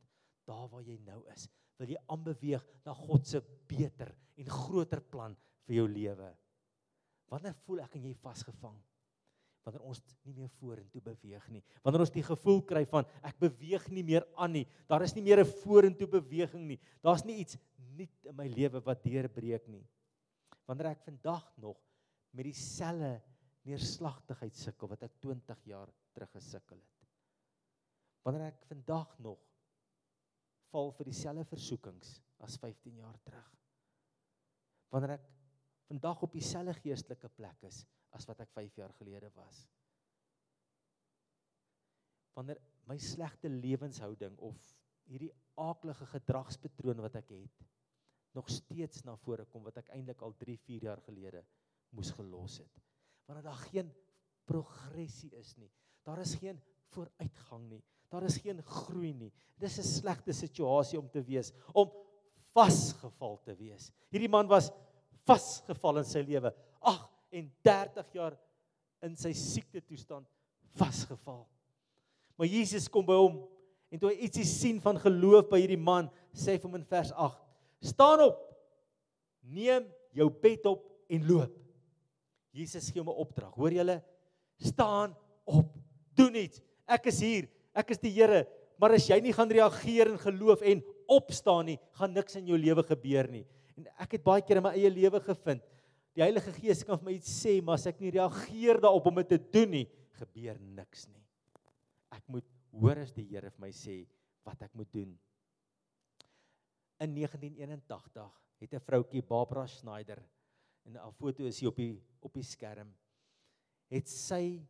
daar 0.47 0.67
waar 0.71 0.83
jy 0.85 0.97
nou 1.05 1.21
is? 1.33 1.47
Wil 1.79 1.93
jy 1.95 1.99
aanbeweeg 2.11 2.63
na 2.85 2.93
God 2.95 3.27
se 3.27 3.41
beter 3.69 4.11
en 4.37 4.49
groter 4.49 5.01
plan 5.01 5.35
vir 5.67 5.79
jou 5.81 5.87
lewe? 5.89 6.29
Wanneer 7.31 7.55
voel 7.65 7.81
ek 7.85 7.95
en 7.97 8.09
jy 8.09 8.13
vasgevang? 8.21 8.75
Wanneer 9.63 9.85
ons 9.87 10.01
nie 10.27 10.33
meer 10.35 10.51
vorentoe 10.59 11.01
beweeg 11.01 11.45
nie. 11.55 11.63
Wanneer 11.85 12.03
ons 12.03 12.11
die 12.13 12.25
gevoel 12.25 12.59
kry 12.67 12.83
van 12.91 13.07
ek 13.23 13.39
beweeg 13.39 13.87
nie 13.95 14.03
meer 14.05 14.25
aan 14.35 14.51
nie. 14.57 14.65
Daar 14.91 15.05
is 15.05 15.15
nie 15.15 15.23
meer 15.23 15.39
'n 15.39 15.53
vorentoe 15.63 16.07
beweging 16.07 16.67
nie. 16.67 16.79
Daar's 17.01 17.23
nie 17.23 17.39
iets 17.39 17.57
nuut 17.95 18.25
in 18.25 18.35
my 18.35 18.47
lewe 18.47 18.81
wat 18.83 19.03
deurbreek 19.03 19.67
nie. 19.67 19.87
Wanneer 20.67 20.91
ek 20.91 21.05
vandag 21.05 21.45
nog 21.57 21.79
met 22.33 22.45
dieselfde 22.45 23.21
neerslagtigheid 23.67 24.55
sukkel 24.59 24.91
wat 24.91 25.05
ek 25.07 25.15
20 25.23 25.63
jaar 25.69 25.91
terug 26.15 26.31
gesukkel 26.35 26.79
het. 26.79 27.09
Wanneer 28.23 28.49
ek 28.51 28.65
vandag 28.69 29.13
nog 29.23 29.41
val 30.71 30.91
vir 30.97 31.09
dieselfde 31.09 31.45
versoekings 31.47 32.17
as 32.43 32.57
15 32.59 32.99
jaar 32.99 33.17
terug. 33.23 33.49
Wanneer 34.93 35.17
ek 35.17 35.27
vandag 35.89 36.23
op 36.27 36.35
dieselfde 36.35 36.75
geestelike 36.81 37.29
plek 37.37 37.67
is 37.69 37.83
as 38.13 38.27
wat 38.29 38.43
ek 38.43 38.51
5 38.55 38.77
jaar 38.81 38.93
gelede 38.99 39.31
was. 39.37 39.63
Wanneer 42.37 42.61
my 42.89 42.97
slegte 42.99 43.51
lewenshouding 43.51 44.35
of 44.43 44.59
hierdie 45.07 45.31
aaklige 45.59 46.07
gedragspatroon 46.15 47.03
wat 47.03 47.19
ek 47.19 47.29
het 47.35 47.67
nog 48.33 48.49
steeds 48.49 49.03
na 49.05 49.15
vore 49.23 49.45
kom 49.51 49.63
wat 49.67 49.77
ek 49.83 49.91
eintlik 49.93 50.23
al 50.25 50.33
3, 50.39 50.57
4 50.65 50.87
jaar 50.89 51.03
gelede 51.05 51.43
moes 51.93 52.09
gelos 52.17 52.57
het 52.63 52.81
wanneer 53.25 53.45
daar 53.45 53.65
geen 53.69 53.91
progressie 54.45 55.31
is 55.39 55.55
nie. 55.57 55.71
Daar 56.03 56.19
is 56.19 56.35
geen 56.35 56.59
vooruitgang 56.93 57.69
nie. 57.69 57.83
Daar 58.09 58.23
is 58.27 58.37
geen 58.37 58.61
groei 58.63 59.13
nie. 59.13 59.31
Dis 59.57 59.79
'n 59.79 59.83
slegte 59.83 60.33
situasie 60.33 60.99
om 60.99 61.09
te 61.09 61.23
wees, 61.23 61.51
om 61.73 61.91
vasgeval 62.53 63.39
te 63.43 63.55
wees. 63.55 63.91
Hierdie 64.09 64.29
man 64.29 64.47
was 64.47 64.71
vasgeval 65.25 65.97
in 65.97 66.05
sy 66.05 66.21
lewe. 66.21 66.53
Ag, 66.81 67.09
en 67.33 67.49
30 67.65 68.13
jaar 68.13 68.37
in 69.01 69.15
sy 69.17 69.33
siekte 69.33 69.81
toestand 69.81 70.27
vasgeval. 70.77 71.47
Maar 72.37 72.49
Jesus 72.49 72.87
kom 72.89 73.05
by 73.05 73.17
hom 73.17 73.41
en 73.93 74.01
toe 74.01 74.09
hy 74.09 74.25
ietsie 74.25 74.45
sien 74.45 74.79
van 74.81 74.97
geloof 75.01 75.49
by 75.51 75.59
hierdie 75.61 75.81
man, 75.81 76.09
sê 76.33 76.55
hy 76.55 76.61
vir 76.61 76.69
hom 76.69 76.79
in 76.79 76.85
vers 76.89 77.11
8: 77.11 77.41
"Staan 77.93 78.23
op. 78.25 78.39
Neem 79.41 79.85
jou 80.13 80.29
bed 80.29 80.65
op 80.65 80.87
en 81.09 81.27
loop." 81.27 81.62
Jesus 82.53 82.91
gee 82.93 83.01
hom 83.01 83.09
'n 83.09 83.21
opdrag. 83.25 83.53
Hoor 83.57 83.73
julle? 83.73 84.01
Staan 84.57 85.15
op. 85.43 85.73
Doen 86.13 86.35
iets. 86.35 86.61
Ek 86.85 87.07
is 87.09 87.19
hier. 87.19 87.49
Ek 87.73 87.89
is 87.89 87.97
die 87.97 88.11
Here. 88.13 88.45
Maar 88.77 88.93
as 88.93 89.07
jy 89.09 89.19
nie 89.21 89.33
gaan 89.33 89.49
reageer 89.49 90.11
in 90.11 90.19
geloof 90.19 90.61
en 90.61 90.83
opstaan 91.07 91.65
nie, 91.65 91.79
gaan 91.97 92.13
niks 92.13 92.35
in 92.35 92.47
jou 92.47 92.57
lewe 92.57 92.83
gebeur 92.83 93.29
nie. 93.31 93.45
En 93.77 93.87
ek 93.97 94.17
het 94.17 94.23
baie 94.23 94.41
keer 94.41 94.57
in 94.57 94.63
my 94.63 94.73
eie 94.77 94.89
lewe 94.89 95.19
gevind, 95.19 95.63
die 96.13 96.21
Heilige 96.21 96.51
Gees 96.53 96.83
kan 96.85 96.99
vir 96.99 97.05
my 97.05 97.13
iets 97.17 97.31
sê, 97.41 97.61
maar 97.61 97.79
as 97.79 97.87
ek 97.89 97.99
nie 97.99 98.11
reageer 98.13 98.79
daarop 98.81 99.07
om 99.09 99.15
dit 99.15 99.29
te 99.33 99.39
doen 99.39 99.71
nie, 99.71 99.85
gebeur 100.19 100.59
niks 100.59 101.07
nie. 101.09 101.23
Ek 102.13 102.21
moet 102.29 102.45
hoor 102.73 103.01
as 103.01 103.13
die 103.15 103.25
Here 103.25 103.49
vir 103.49 103.65
my 103.65 103.71
sê 103.73 104.03
wat 104.45 104.61
ek 104.61 104.73
moet 104.77 104.91
doen. 104.93 105.13
In 107.01 107.15
1981 107.15 108.29
het 108.61 108.73
'n 108.73 108.79
vroutjie 108.79 109.23
Barbara 109.23 109.65
Schneider 109.67 110.21
en 110.85 110.97
'n 110.97 111.11
foto 111.11 111.45
is 111.45 111.59
hier 111.59 111.69
op 111.69 111.75
die 111.75 112.01
op 112.21 112.33
die 112.33 112.43
skerm 112.43 112.93
het 113.89 114.07
sy 114.09 114.61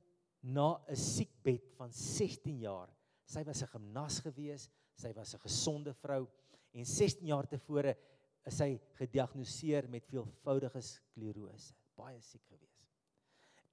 na 0.41 0.81
'n 0.87 0.95
siekbed 0.95 1.69
van 1.77 1.91
16 1.91 2.59
jaar 2.59 2.89
sy 3.25 3.43
was 3.43 3.61
'n 3.63 3.67
gimnas 3.67 4.19
gewees 4.19 4.69
sy 4.95 5.13
was 5.13 5.33
'n 5.33 5.39
gesonde 5.39 5.93
vrou 5.93 6.27
en 6.73 6.85
16 6.85 7.27
jaar 7.27 7.47
tevore 7.47 7.95
is 8.45 8.57
sy 8.57 8.79
gediagnoseer 8.99 9.87
met 9.89 10.05
veelvoudige 10.09 10.81
sklerose 10.81 11.73
baie 11.97 12.19
siek 12.25 12.43
gewees. 12.49 12.87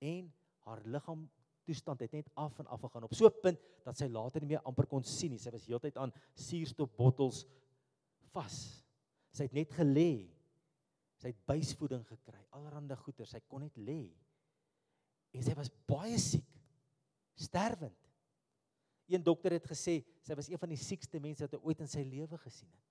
En 0.00 0.30
haar 0.66 0.82
liggaam 0.84 1.26
toestand 1.66 2.02
het 2.04 2.12
net 2.12 2.28
af 2.40 2.58
en 2.60 2.68
af 2.72 2.82
gegaan 2.84 3.06
op 3.06 3.14
so 3.14 3.26
'n 3.26 3.40
punt 3.42 3.60
dat 3.84 3.96
sy 3.96 4.08
later 4.08 4.40
nie 4.40 4.54
meer 4.54 4.64
amper 4.64 4.86
kon 4.86 5.02
sien 5.02 5.30
nie 5.30 5.38
sy 5.38 5.50
was 5.50 5.66
heeltyd 5.66 5.96
aan 5.96 6.12
suurstofbottels 6.34 7.46
vas. 8.32 8.84
Sy 9.32 9.42
het 9.44 9.52
net 9.52 9.70
gelê 9.70 10.28
Sy 11.20 11.34
het 11.34 11.40
bysvoeding 11.48 12.04
gekry, 12.08 12.40
allerhande 12.56 12.96
goeder, 12.96 13.28
sy 13.28 13.42
kon 13.48 13.60
net 13.60 13.76
lê. 13.76 14.08
En 15.36 15.44
sy 15.44 15.54
was 15.58 15.68
baie 15.88 16.16
siek, 16.18 16.46
sterwend. 17.38 17.96
Een 19.10 19.24
dokter 19.26 19.56
het 19.56 19.66
gesê 19.68 20.00
sy 20.24 20.36
was 20.38 20.48
een 20.48 20.60
van 20.60 20.70
die 20.72 20.80
siekste 20.80 21.20
mense 21.20 21.44
wat 21.44 21.56
hy 21.56 21.60
ooit 21.66 21.82
in 21.82 21.90
sy 21.90 22.04
lewe 22.06 22.38
gesien 22.40 22.70
het. 22.70 22.86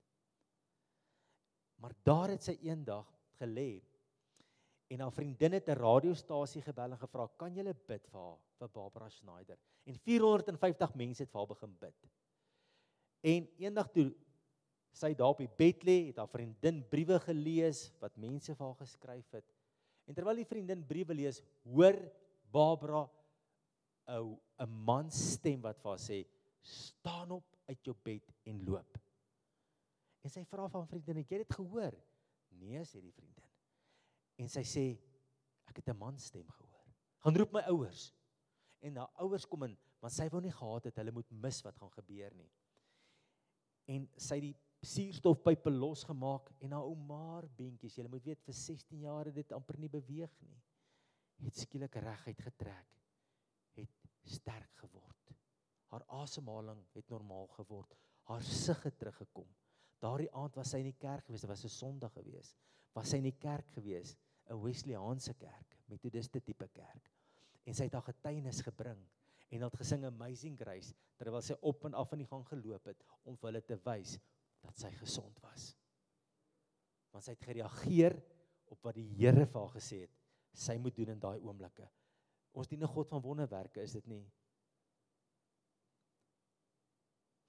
Maar 1.79 1.95
daar 2.03 2.33
het 2.33 2.43
sy 2.43 2.57
eendag 2.67 3.07
gelê 3.39 3.79
en 4.89 5.03
haar 5.05 5.13
vriendin 5.15 5.53
het 5.55 5.69
'n 5.69 5.79
radiostasie 5.79 6.61
gebel 6.61 6.91
en 6.91 6.97
gevra, 6.97 7.27
"Kan 7.37 7.55
jy 7.55 7.63
bid 7.63 8.07
vir 8.07 8.19
haar, 8.19 8.37
vir 8.59 8.67
Barbara 8.67 9.09
Schneider?" 9.09 9.57
En 9.85 9.95
450 9.95 10.95
mense 10.95 11.23
het 11.23 11.31
vir 11.31 11.39
haar 11.39 11.47
begin 11.47 11.77
bid. 11.79 11.95
En 13.21 13.49
eendag 13.57 13.91
toe 13.91 14.13
sy 14.99 15.13
daar 15.15 15.33
op 15.33 15.39
die 15.39 15.51
bed 15.59 15.85
lê, 15.87 15.97
het 16.09 16.19
haar 16.19 16.31
vriendin 16.31 16.81
briewe 16.91 17.19
gelees 17.23 17.87
wat 18.01 18.17
mense 18.19 18.51
vir 18.51 18.65
haar 18.65 18.79
geskryf 18.81 19.37
het. 19.37 19.47
En 20.09 20.17
terwyl 20.17 20.41
die 20.41 20.49
vriendin 20.49 20.83
briewe 20.87 21.15
lees, 21.15 21.39
hoor 21.63 21.97
Barbara 22.51 23.05
'n 24.09 24.37
'n 24.59 24.69
man 24.85 25.11
stem 25.11 25.61
wat 25.61 25.79
vir 25.79 25.89
haar 25.91 26.01
sê: 26.01 26.25
"Staan 26.61 27.31
op 27.31 27.45
uit 27.67 27.83
jou 27.83 27.95
bed 28.03 28.31
en 28.45 28.65
loop." 28.65 28.97
En 30.23 30.29
sy 30.29 30.43
vra 30.45 30.67
van 30.67 30.87
vriendin: 30.87 31.17
"Het 31.17 31.29
jy 31.31 31.37
dit 31.37 31.53
gehoor?" 31.53 31.95
"Nee," 32.49 32.83
sê 32.85 33.01
die 33.01 33.11
vriendin. 33.11 33.49
En 34.37 34.49
sy 34.49 34.63
sê: 34.63 34.97
"Ek 35.67 35.77
het 35.77 35.89
'n 35.89 35.97
man 35.97 36.17
stem 36.17 36.49
gehoor. 36.49 36.85
Gaan 37.19 37.37
roep 37.37 37.51
my 37.53 37.61
ouers." 37.61 38.13
En 38.81 38.95
haar 38.95 39.11
ouers 39.15 39.45
kom 39.45 39.63
in, 39.63 39.77
want 39.99 40.13
sy 40.13 40.29
wou 40.29 40.41
nie 40.41 40.51
gehad 40.51 40.83
het 40.83 40.95
hulle 40.95 41.11
moet 41.11 41.31
mis 41.31 41.61
wat 41.61 41.77
gaan 41.77 41.91
gebeur 41.91 42.33
nie. 42.35 42.51
En 43.85 44.09
sy 44.17 44.39
die 44.39 44.55
suurstofpype 44.85 45.71
losgemaak 45.71 46.53
en 46.63 46.73
haar 46.75 46.87
ouma 46.87 47.41
beentjies, 47.57 47.97
jy 47.97 48.05
moet 48.07 48.23
weet 48.23 48.43
vir 48.45 48.55
16 48.55 49.01
jaar 49.03 49.27
het 49.27 49.35
dit 49.35 49.51
amper 49.55 49.79
nie 49.79 49.91
beweeg 49.91 50.31
nie. 50.45 50.59
Het 51.43 51.63
skielik 51.65 51.95
reguit 52.03 52.39
getrek. 52.43 52.95
Het 53.75 54.07
sterk 54.23 54.71
geword. 54.79 55.33
Haar 55.91 56.05
asemhaling 56.21 56.79
het 56.95 57.11
normaal 57.11 57.47
geword. 57.57 57.95
Haar 58.29 58.43
sig 58.43 58.83
het 58.83 58.97
teruggekom. 58.99 59.47
Daardie 59.99 60.29
aand 60.31 60.55
was 60.55 60.71
sy 60.71 60.79
in 60.79 60.91
die 60.91 60.99
kerk 60.99 61.25
gewees, 61.27 61.43
dit 61.43 61.51
was 61.51 61.65
'n 61.65 61.75
Sondag 61.75 62.13
gewees. 62.13 62.55
Was 62.93 63.09
sy 63.09 63.17
in 63.17 63.23
die 63.23 63.39
kerk 63.39 63.67
gewees, 63.75 64.15
'n 64.49 64.61
Wesleyaanse 64.63 65.33
kerk, 65.33 65.77
metodiste 65.87 66.39
tipe 66.39 66.67
kerk. 66.67 67.11
En 67.65 67.73
sy 67.73 67.83
het 67.83 67.93
haar 67.93 68.07
getuienis 68.13 68.61
gebring 68.61 68.99
en 69.49 69.61
het 69.61 69.75
gesing 69.75 70.05
Amazing 70.05 70.57
Grace 70.59 70.93
terwyl 71.17 71.41
sy 71.41 71.55
op 71.61 71.85
en 71.85 71.93
af 71.93 72.11
in 72.13 72.19
die 72.19 72.27
gang 72.27 72.45
geloop 72.47 72.85
het 72.85 73.03
om 73.23 73.37
vir 73.37 73.49
hulle 73.49 73.61
te 73.61 73.77
wys 73.85 74.19
dat 74.61 74.77
sy 74.77 74.91
gesond 74.99 75.39
was. 75.41 75.73
Want 77.11 77.25
sy 77.25 77.31
het 77.31 77.47
gereageer 77.47 78.15
op 78.69 78.83
wat 78.85 78.95
die 78.95 79.07
Here 79.17 79.45
vir 79.45 79.61
haar 79.61 79.75
gesê 79.75 80.03
het 80.05 80.15
sy 80.59 80.75
moet 80.81 80.95
doen 80.95 81.13
in 81.13 81.21
daai 81.21 81.39
oomblikke. 81.39 81.87
Ons 82.57 82.67
dien 82.67 82.83
'n 82.83 82.87
God 82.87 83.09
van 83.09 83.21
wonderwerke, 83.21 83.81
is 83.81 83.93
dit 83.93 84.07
nie? 84.07 84.25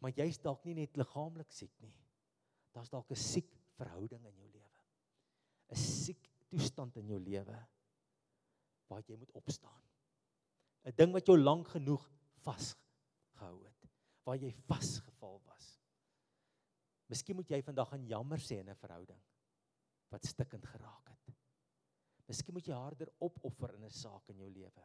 Maar 0.00 0.11
jy's 0.17 0.38
dalk 0.38 0.64
nie 0.64 0.75
net 0.75 0.97
liggaamlik 0.97 1.50
siek 1.52 1.73
nie. 1.81 1.95
Daar's 2.73 2.90
dalk 2.90 3.11
'n 3.11 3.17
siek 3.17 3.50
verhouding 3.76 4.25
in 4.26 4.37
jou 4.37 4.49
lewe. 4.49 4.81
'n 5.71 5.76
Siek 5.76 6.29
toestand 6.49 6.97
in 6.97 7.07
jou 7.07 7.19
lewe 7.19 7.67
waar 8.88 9.02
jy 9.07 9.17
moet 9.17 9.33
opstaan. 9.33 9.83
'n 10.85 10.95
Ding 10.97 11.12
wat 11.12 11.26
jou 11.26 11.38
lank 11.38 11.69
genoeg 11.69 12.11
vasgehou 12.45 13.64
het, 13.64 13.88
waar 14.25 14.37
jy 14.37 14.52
vasgeval 14.67 15.40
was. 15.45 15.50
Miskien 17.11 17.37
moet 17.37 17.50
jy 17.50 17.59
vandag 17.67 17.90
aan 17.97 18.07
jammer 18.07 18.38
sê 18.38 18.61
in 18.61 18.71
'n 18.71 18.79
verhouding 18.79 19.21
wat 20.11 20.26
stikkend 20.26 20.67
geraak 20.67 21.09
het. 21.09 21.35
Miskien 22.31 22.55
moet 22.55 22.67
jy 22.67 22.75
harder 22.75 23.11
opoffer 23.19 23.75
in 23.75 23.85
'n 23.85 23.90
saak 23.90 24.29
in 24.29 24.38
jou 24.38 24.50
lewe. 24.50 24.85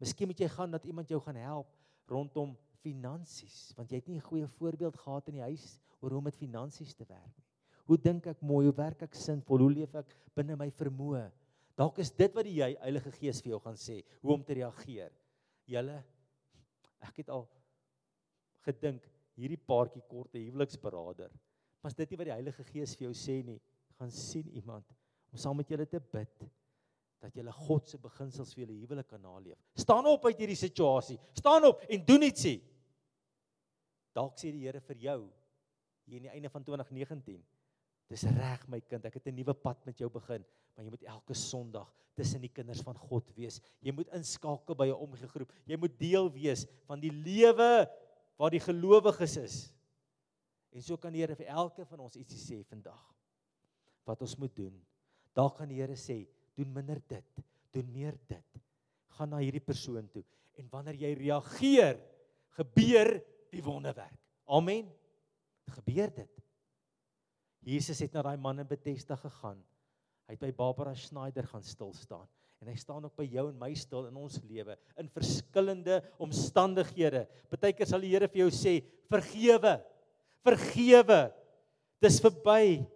Miskien 0.00 0.28
moet 0.28 0.40
jy 0.40 0.48
gaan 0.48 0.70
dat 0.70 0.84
iemand 0.84 1.08
jou 1.08 1.20
gaan 1.20 1.36
help 1.36 1.68
rondom 2.06 2.56
finansies, 2.82 3.72
want 3.76 3.90
jy 3.90 3.96
het 3.96 4.08
nie 4.08 4.18
'n 4.18 4.28
goeie 4.28 4.46
voorbeeld 4.46 4.96
gehad 4.96 5.28
in 5.28 5.34
die 5.34 5.48
huis 5.48 5.80
oor 6.00 6.10
hoe 6.10 6.18
om 6.18 6.24
met 6.24 6.36
finansies 6.36 6.94
te 6.94 7.04
werk 7.04 7.36
nie. 7.38 7.46
Hoe 7.86 7.98
dink 7.98 8.26
ek 8.26 8.40
mooi, 8.42 8.66
hoe 8.66 8.76
werk 8.76 9.02
ek 9.02 9.14
sinvol, 9.14 9.58
hoe 9.58 9.72
leef 9.72 9.94
ek 9.94 10.14
binne 10.34 10.56
my 10.56 10.70
vermoë? 10.70 11.32
Dalk 11.76 11.98
is 11.98 12.10
dit 12.10 12.34
wat 12.34 12.44
die 12.44 12.60
Heilige 12.62 13.10
Gees 13.10 13.40
vir 13.42 13.50
jou 13.50 13.60
gaan 13.60 13.76
sê, 13.76 14.02
hoe 14.22 14.32
om 14.32 14.44
te 14.44 14.54
reageer. 14.54 15.12
Julle 15.66 16.04
ek 17.00 17.16
het 17.16 17.28
al 17.28 17.48
gedink 18.64 19.02
hierdie 19.38 19.60
paartjie 19.60 20.02
korte 20.08 20.38
huweliksberader. 20.38 21.32
Maar 21.82 21.94
dit 21.96 22.10
nie 22.10 22.18
wat 22.20 22.30
die 22.30 22.36
Heilige 22.36 22.64
Gees 22.64 22.94
vir 22.96 23.08
jou 23.08 23.14
sê 23.18 23.40
nie. 23.44 23.60
Gaan 23.98 24.10
sien 24.10 24.48
iemand 24.56 24.86
om 25.30 25.38
saam 25.38 25.58
met 25.58 25.70
julle 25.70 25.86
te 25.90 26.00
bid 26.00 26.44
dat 27.24 27.34
julle 27.34 27.52
God 27.56 27.88
se 27.88 27.98
beginsels 27.98 28.52
vir 28.54 28.64
julle 28.64 28.78
huwelik 28.82 29.08
kan 29.08 29.22
naleef. 29.22 29.58
Staan 29.80 30.06
op 30.06 30.26
uit 30.28 30.38
hierdie 30.38 30.58
situasie. 30.58 31.16
Staan 31.36 31.64
op 31.64 31.82
en 31.88 32.04
doen 32.06 32.26
iets. 32.28 32.46
Dalk 34.14 34.38
sê 34.38 34.52
die 34.52 34.66
Here 34.66 34.82
vir 34.84 35.00
jou 35.08 35.18
hier 36.04 36.20
aan 36.20 36.28
die 36.28 36.34
einde 36.36 36.50
van 36.52 36.64
2019. 36.66 37.40
Dis 38.12 38.26
reg 38.36 38.66
my 38.68 38.80
kind, 38.84 39.06
ek 39.08 39.16
het 39.18 39.26
'n 39.26 39.34
nuwe 39.34 39.54
pad 39.54 39.80
met 39.86 39.98
jou 39.98 40.10
begin, 40.10 40.44
maar 40.76 40.84
jy 40.84 40.90
moet 40.90 41.02
elke 41.08 41.34
Sondag 41.34 41.88
tussen 42.14 42.40
die 42.40 42.52
kinders 42.52 42.82
van 42.82 42.94
God 42.94 43.30
wees. 43.34 43.60
Jy 43.80 43.92
moet 43.92 44.08
inskakel 44.14 44.74
by 44.74 44.86
'n 44.88 45.00
omgegroep. 45.00 45.50
Jy 45.66 45.76
moet 45.76 45.98
deel 45.98 46.30
wees 46.30 46.66
van 46.86 47.00
die 47.00 47.10
lewe 47.10 47.88
waar 48.40 48.54
die 48.54 48.62
gelowiges 48.62 49.36
is. 49.40 49.56
En 50.74 50.82
so 50.82 50.98
kan 50.98 51.14
die 51.14 51.22
Here 51.22 51.36
vir 51.38 51.50
elke 51.54 51.86
van 51.86 52.02
ons 52.06 52.16
ietsie 52.18 52.40
sê 52.40 52.60
vandag. 52.66 53.02
Wat 54.04 54.22
ons 54.26 54.36
moet 54.40 54.54
doen. 54.56 54.74
Dalk 55.34 55.58
kan 55.60 55.70
die 55.70 55.80
Here 55.80 55.96
sê, 55.98 56.24
doen 56.58 56.72
minder 56.74 57.00
dit, 57.10 57.44
doen 57.74 57.92
meer 57.94 58.18
dit. 58.30 58.60
Gaan 59.14 59.30
na 59.30 59.42
hierdie 59.42 59.62
persoon 59.62 60.08
toe 60.10 60.24
en 60.54 60.68
wanneer 60.70 60.94
jy 60.94 61.08
reageer, 61.18 61.96
gebeur 62.54 63.08
die 63.50 63.62
wonderwerk. 63.66 64.14
Amen. 64.46 64.86
Gebeur 65.74 66.12
dit. 66.14 66.42
Jesus 67.64 67.98
het 68.04 68.14
na 68.14 68.22
daai 68.22 68.38
man 68.38 68.62
in 68.62 68.68
Bethesda 68.70 69.16
gegaan. 69.18 69.58
Hy 70.28 70.36
het 70.36 70.42
by 70.44 70.52
Barbara 70.54 70.92
Schneider 70.94 71.48
gaan 71.50 71.64
stil 71.66 71.90
staan 71.98 72.28
en 72.64 72.72
hy 72.72 72.78
staan 72.80 73.04
ook 73.04 73.16
by 73.20 73.26
jou 73.28 73.44
en 73.50 73.56
my 73.60 73.68
stil 73.76 74.06
in 74.08 74.16
ons 74.16 74.38
lewe 74.48 74.72
in 75.00 75.10
verskillende 75.12 75.98
omstandighede. 76.22 77.26
Partykeer 77.52 77.90
sal 77.90 78.04
die 78.04 78.12
Here 78.14 78.28
vir 78.30 78.46
jou 78.46 78.50
sê, 78.50 78.80
"Vergewe. 79.12 79.82
Vergewe. 80.44 81.32
Dis 82.00 82.20
verby. 82.20 82.86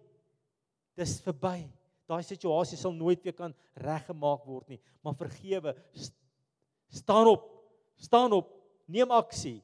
Dis 0.97 1.21
verby. 1.21 1.69
Daai 2.09 2.23
situasie 2.23 2.79
sal 2.79 2.93
nooit 2.93 3.23
weer 3.23 3.35
kan 3.35 3.55
reggemaak 3.77 4.47
word 4.47 4.69
nie, 4.69 4.81
maar 5.05 5.15
vergewe. 5.15 5.77
Staan 6.89 7.29
op. 7.29 7.45
Staan 7.97 8.33
op. 8.33 8.49
Neem 8.89 9.11
aksie." 9.11 9.63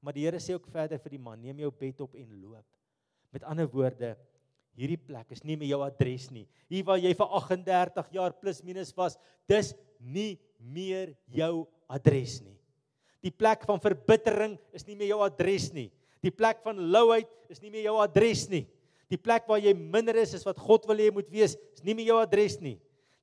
Maar 0.00 0.14
die 0.14 0.24
Here 0.24 0.38
sê 0.38 0.54
ook 0.54 0.66
verder 0.66 0.98
vir 0.98 1.10
die 1.10 1.18
man, 1.18 1.42
"Neem 1.42 1.58
jou 1.58 1.70
bed 1.70 2.00
op 2.00 2.14
en 2.14 2.40
loop." 2.40 2.64
Met 3.32 3.44
ander 3.44 3.68
woorde, 3.68 4.16
hierdie 4.78 4.98
plek 5.00 5.32
is 5.34 5.42
nie 5.44 5.56
meer 5.58 5.72
jou 5.74 5.82
adres 5.84 6.28
nie. 6.32 6.46
Hier 6.70 6.86
waar 6.86 7.00
jy 7.00 7.12
vir 7.16 7.36
38 7.40 8.14
jaar 8.14 8.34
plus 8.38 8.62
minus 8.66 8.92
was, 8.96 9.18
dis 9.50 9.72
nie 10.00 10.38
meer 10.58 11.14
jou 11.34 11.66
adres 11.90 12.38
nie. 12.44 12.56
Die 13.20 13.32
plek 13.34 13.66
van 13.68 13.80
verbittering 13.82 14.56
is 14.76 14.86
nie 14.86 14.96
meer 14.96 15.12
jou 15.12 15.20
adres 15.24 15.68
nie. 15.76 15.90
Die 16.24 16.32
plek 16.32 16.62
van 16.64 16.78
louheid 16.92 17.28
is 17.52 17.60
nie 17.60 17.72
meer 17.72 17.88
jou 17.88 17.96
adres 18.00 18.46
nie. 18.52 18.64
Die 19.10 19.18
plek 19.18 19.48
waar 19.50 19.60
jy 19.60 19.74
minder 19.74 20.16
is 20.20 20.36
as 20.38 20.46
wat 20.46 20.60
God 20.60 20.86
wil 20.88 21.00
hê 21.00 21.08
jy 21.08 21.16
moet 21.16 21.30
wees, 21.32 21.56
is 21.74 21.84
nie 21.84 21.96
meer 21.98 22.12
jou 22.12 22.20
adres 22.22 22.60
nie. 22.62 22.76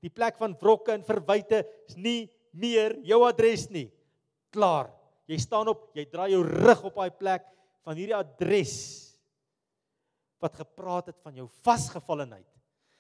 Die 0.03 0.12
plek 0.13 0.38
van 0.38 0.53
wrokke 0.60 0.93
en 0.93 1.05
verwyte 1.05 1.63
is 1.88 1.97
nie 1.97 2.27
meer 2.51 2.97
jou 3.07 3.23
adres 3.25 3.69
nie. 3.73 3.88
Klaar. 4.53 4.91
Jy 5.27 5.39
staan 5.41 5.71
op, 5.71 5.89
jy 5.97 6.05
draai 6.12 6.31
jou 6.33 6.43
rug 6.45 6.83
op 6.88 6.99
daai 6.99 7.12
plek 7.12 7.47
van 7.88 7.97
hierdie 7.97 8.15
adres 8.15 9.07
wat 10.43 10.60
gepraat 10.60 11.12
het 11.12 11.19
van 11.23 11.36
jou 11.36 11.47
vasgevallenheid. 11.65 12.47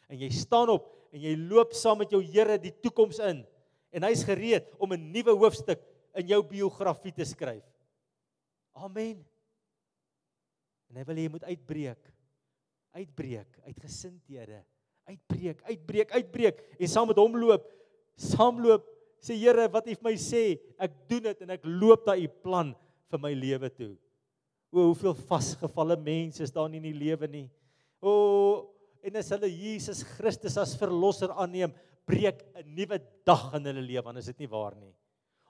En 0.07 0.19
jy 0.19 0.29
staan 0.33 0.71
op 0.73 0.89
en 1.13 1.21
jy 1.21 1.35
loop 1.39 1.75
saam 1.77 2.01
met 2.01 2.11
jou 2.11 2.21
Here 2.23 2.57
die 2.61 2.73
toekoms 2.83 3.19
in 3.23 3.43
en 3.95 4.05
hy's 4.07 4.23
gereed 4.27 4.73
om 4.79 4.93
'n 4.93 5.11
nuwe 5.11 5.33
hoofstuk 5.33 5.81
in 6.15 6.27
jou 6.27 6.41
biografie 6.43 7.13
te 7.13 7.25
skryf. 7.25 7.63
Amen. 8.73 9.25
En 10.89 10.95
hy 10.95 11.03
wil 11.03 11.15
hê 11.15 11.25
jy 11.27 11.31
moet 11.31 11.43
uitbreek. 11.43 12.13
Uitbreek 12.97 13.59
uit 13.65 13.79
gesindhede. 13.79 14.63
Uitbreek, 15.07 15.61
uitbreek, 15.63 16.11
uitbreek 16.11 16.61
en 16.79 16.87
saam 16.87 17.07
met 17.07 17.17
hom 17.17 17.37
loop. 17.37 17.67
Saamloop. 18.15 18.85
Sê 19.19 19.33
Here, 19.33 19.67
wat 19.73 19.87
U 19.87 19.95
vir 19.95 20.05
my 20.05 20.13
sê, 20.21 20.59
ek 20.77 20.93
doen 21.09 21.23
dit 21.23 21.39
en 21.41 21.49
ek 21.49 21.63
loop 21.65 22.05
na 22.05 22.15
U 22.15 22.27
plan 22.43 22.75
vir 23.09 23.19
my 23.19 23.31
lewe 23.33 23.69
toe. 23.73 23.95
O, 24.77 24.91
hoeveel 24.91 25.15
vasgevalle 25.27 25.97
mense 25.97 26.43
is 26.45 26.53
daar 26.53 26.69
nie 26.69 26.77
in 26.77 26.91
die 26.91 26.99
lewe 26.99 27.27
nie. 27.31 27.47
O, 27.97 28.69
en 29.01 29.17
as 29.17 29.31
hulle 29.33 29.49
Jesus 29.49 30.03
Christus 30.05 30.57
as 30.61 30.75
verlosser 30.77 31.33
aanneem, 31.33 31.73
breek 32.07 32.43
'n 32.55 32.75
nuwe 32.77 32.99
dag 33.25 33.49
in 33.57 33.65
hulle 33.65 33.81
lewe, 33.81 34.03
want 34.05 34.21
is 34.21 34.29
dit 34.29 34.45
nie 34.45 34.51
waar 34.51 34.75
nie? 34.75 34.93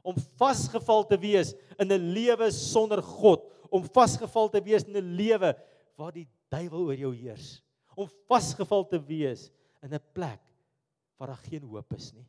Om 0.02 0.16
vasgeval 0.40 1.04
te 1.10 1.18
wees 1.20 1.54
in 1.78 1.92
'n 1.92 2.14
lewe 2.14 2.50
sonder 2.52 3.02
God, 3.02 3.44
om 3.70 3.84
vasgeval 3.84 4.50
te 4.50 4.62
wees 4.64 4.88
in 4.88 4.96
'n 4.96 5.16
lewe 5.18 5.54
waar 5.98 6.14
die 6.14 6.28
duiwel 6.50 6.88
oor 6.88 6.96
jou 6.96 7.14
heers, 7.14 7.62
om 7.98 8.08
vasgeval 8.30 8.88
te 8.88 9.00
wees 9.00 9.52
in 9.84 9.94
'n 9.94 10.02
plek 10.14 10.42
waar 11.20 11.28
daar 11.28 11.46
geen 11.50 11.64
hoop 11.64 11.94
is 11.94 12.14
nie. 12.14 12.28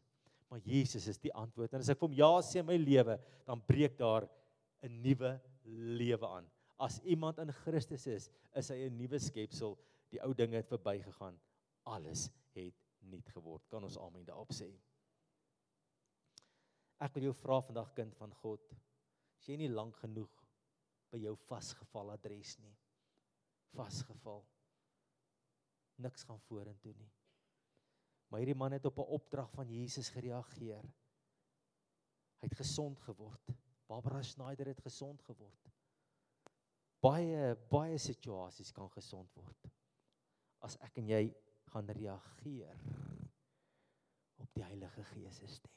Maar 0.50 0.60
Jesus 0.64 1.06
is 1.06 1.18
die 1.18 1.32
antwoord. 1.32 1.74
En 1.74 1.80
as 1.80 1.88
ek 1.88 1.98
vir 1.98 2.08
hom 2.08 2.16
ja 2.16 2.40
sê 2.40 2.58
in 2.58 2.66
my 2.66 2.76
lewe, 2.76 3.18
dan 3.46 3.60
breek 3.60 3.96
daar 3.98 4.28
'n 4.82 5.02
nuwe 5.02 5.40
lewe 5.64 6.26
aan. 6.26 6.48
As 6.78 7.00
iemand 7.02 7.38
in 7.42 7.50
Christus 7.52 8.06
is, 8.06 8.28
is 8.54 8.68
hy 8.70 8.86
'n 8.86 8.96
nuwe 8.96 9.18
skepsel. 9.18 9.76
Die 10.10 10.20
ou 10.22 10.32
dinge 10.34 10.56
het 10.56 10.68
verbygegaan. 10.70 11.38
Alles 11.84 12.30
het 12.54 12.74
nuut 13.00 13.28
geword. 13.34 13.66
Kan 13.68 13.84
ons 13.84 13.98
amen 13.98 14.24
daarop 14.24 14.52
sê? 14.54 14.70
Ek 17.00 17.14
wil 17.14 17.28
jou 17.28 17.34
vra 17.34 17.60
vandag 17.60 17.92
kind 17.94 18.14
van 18.14 18.32
God, 18.34 18.72
as 19.38 19.48
jy 19.48 19.56
nie 19.56 19.68
lank 19.68 19.96
genoeg 19.96 20.44
by 21.10 21.18
jou 21.18 21.34
vasgeval 21.36 22.10
adres 22.10 22.58
nie. 22.58 22.74
Vasgeval. 23.74 24.44
Niks 25.98 26.24
gaan 26.24 26.40
vorentoe 26.40 26.94
nie. 26.94 27.10
Maar 28.28 28.40
hierdie 28.40 28.58
man 28.58 28.72
het 28.72 28.86
op 28.86 28.98
'n 28.98 29.14
opdrag 29.18 29.50
van 29.50 29.68
Jesus 29.68 30.10
gereageer. 30.10 30.84
Hy 32.40 32.46
het 32.46 32.54
gesond 32.54 33.00
geword. 33.00 33.50
Barbara 33.86 34.22
Schneider 34.22 34.66
het 34.66 34.80
gesond 34.80 35.22
geword 35.22 35.77
baie 37.04 37.54
baie 37.70 37.98
situasies 38.02 38.72
kan 38.74 38.90
gesond 38.90 39.34
word 39.38 39.68
as 40.66 40.76
ek 40.82 40.98
en 40.98 41.10
jy 41.12 41.22
gaan 41.70 41.90
reageer 41.94 42.80
op 44.42 44.48
die 44.54 44.64
Heilige 44.64 45.04
Gees 45.12 45.38
se 45.38 45.48
stem. 45.50 45.74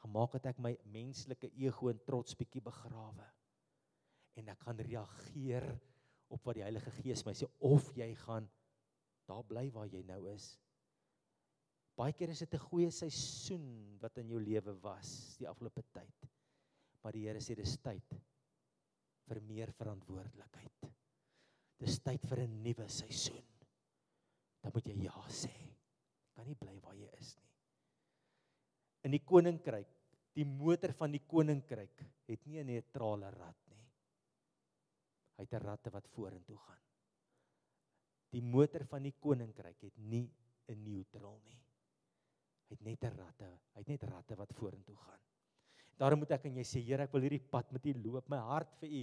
Gemaak 0.00 0.38
het 0.38 0.48
ek 0.50 0.62
my 0.62 0.72
menslike 0.90 1.50
ego 1.60 1.90
en 1.90 2.00
trots 2.06 2.38
bietjie 2.38 2.62
begrawe. 2.64 3.26
en 4.38 4.48
ek 4.48 4.60
gaan 4.64 4.78
reageer 4.78 5.64
op 6.32 6.44
wat 6.46 6.56
die 6.56 6.62
Heilige 6.62 6.90
Gees 7.00 7.24
my 7.26 7.34
sê 7.36 7.44
of 7.66 7.90
jy 7.98 8.06
gaan 8.22 8.46
daar 9.28 9.42
bly 9.44 9.66
waar 9.74 9.90
jy 9.90 10.00
nou 10.06 10.20
is. 10.30 10.54
Baie 11.98 12.14
keer 12.16 12.30
is 12.30 12.38
dit 12.38 12.54
'n 12.54 12.66
goeie 12.70 12.90
seisoen 12.90 13.98
wat 14.00 14.16
in 14.18 14.30
jou 14.30 14.40
lewe 14.40 14.72
was 14.80 15.36
die 15.36 15.48
afgelope 15.48 15.82
tyd. 15.92 16.30
Maar 17.02 17.12
die 17.12 17.26
Here 17.26 17.40
sê 17.40 17.54
dis 17.54 17.76
tyd 17.76 18.14
vir 19.30 19.40
meer 19.46 19.72
verantwoordelikheid. 19.78 20.90
Dis 21.80 22.00
tyd 22.04 22.26
vir 22.28 22.42
'n 22.44 22.62
nuwe 22.64 22.88
seisoen. 22.88 23.46
Dan 24.60 24.72
moet 24.74 24.86
jy 24.86 24.96
ja 25.06 25.22
sê. 25.28 25.52
Kan 26.34 26.46
nie 26.46 26.58
bly 26.58 26.76
waar 26.80 26.96
jy 26.96 27.08
is 27.18 27.36
nie. 27.36 27.48
In 29.04 29.12
die 29.16 29.24
koninkryk, 29.24 29.88
die 30.36 30.44
motor 30.44 30.92
van 30.92 31.12
die 31.12 31.22
koninkryk 31.26 32.04
het 32.28 32.46
nie 32.46 32.60
'n 32.60 32.66
neutrale 32.66 33.30
rad 33.30 33.56
nie. 33.70 33.86
Hy 35.36 35.42
het 35.44 35.54
'n 35.54 35.64
radte 35.64 35.90
wat 35.90 36.08
vorentoe 36.08 36.58
gaan. 36.58 36.84
Die 38.30 38.42
motor 38.42 38.84
van 38.86 39.02
die 39.02 39.14
koninkryk 39.18 39.80
het 39.80 39.98
nie 39.98 40.30
'n 40.68 40.84
neutral 40.84 41.40
nie. 41.44 41.62
Hy 42.68 42.76
het 42.76 42.82
net 42.82 43.04
'n 43.04 43.16
radte, 43.16 43.50
hy 43.74 43.78
het 43.78 43.88
net 43.88 44.02
radte 44.02 44.36
wat 44.36 44.52
vorentoe 44.54 44.96
gaan. 44.96 45.29
Daarom 46.00 46.22
moet 46.22 46.32
ek 46.32 46.46
en 46.48 46.56
jy 46.56 46.64
sê 46.64 46.80
Here, 46.84 47.04
ek 47.04 47.12
wil 47.12 47.26
hierdie 47.26 47.42
pad 47.52 47.68
met 47.76 47.84
U 47.90 47.92
loop. 48.00 48.28
My 48.32 48.40
hart 48.48 48.72
vir 48.80 49.02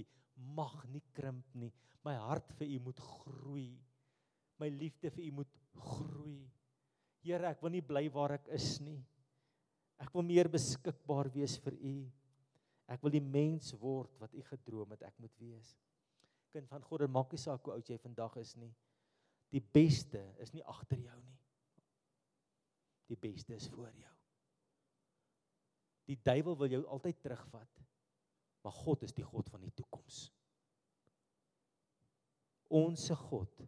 mag 0.58 0.80
nie 0.90 1.02
krimp 1.14 1.46
nie. 1.54 1.70
My 2.06 2.16
hart 2.18 2.50
vir 2.58 2.72
U 2.74 2.80
moet 2.88 3.02
groei. 3.02 3.70
My 4.58 4.70
liefde 4.72 5.12
vir 5.14 5.28
U 5.28 5.36
moet 5.42 5.52
groei. 5.78 6.40
Here, 7.22 7.52
ek 7.52 7.62
wil 7.62 7.76
nie 7.76 7.84
bly 7.86 8.08
waar 8.14 8.34
ek 8.38 8.50
is 8.56 8.78
nie. 8.82 8.98
Ek 10.02 10.10
wil 10.14 10.26
meer 10.26 10.50
beskikbaar 10.50 11.30
wees 11.34 11.56
vir 11.62 11.78
U. 11.78 11.94
Ek 12.88 13.02
wil 13.04 13.14
die 13.14 13.22
mens 13.22 13.70
word 13.78 14.14
wat 14.18 14.34
U 14.34 14.42
gedroom 14.50 14.94
het 14.96 15.06
ek 15.06 15.18
moet 15.22 15.34
wees. 15.42 15.74
Kind 16.54 16.70
van 16.70 16.82
God, 16.82 17.04
maak 17.12 17.30
nie 17.34 17.42
saak 17.42 17.66
hoe 17.66 17.76
oud 17.76 17.90
jy 17.90 17.98
vandag 18.02 18.38
is 18.42 18.54
nie. 18.58 18.72
Die 19.54 19.62
beste 19.62 20.22
is 20.42 20.54
nie 20.54 20.64
agter 20.66 20.98
jou 21.00 21.18
nie. 21.22 21.36
Die 23.08 23.20
beste 23.20 23.54
is 23.56 23.68
voor 23.72 23.92
jou. 23.92 24.17
Die 26.08 26.16
duiwel 26.24 26.56
wil 26.56 26.72
jou 26.72 26.82
altyd 26.88 27.20
terugvat. 27.20 27.84
Maar 28.64 28.74
God 28.74 29.04
is 29.06 29.14
die 29.14 29.24
God 29.24 29.48
van 29.52 29.62
die 29.62 29.72
toekoms. 29.76 30.26
Onse 32.68 33.14
God, 33.16 33.62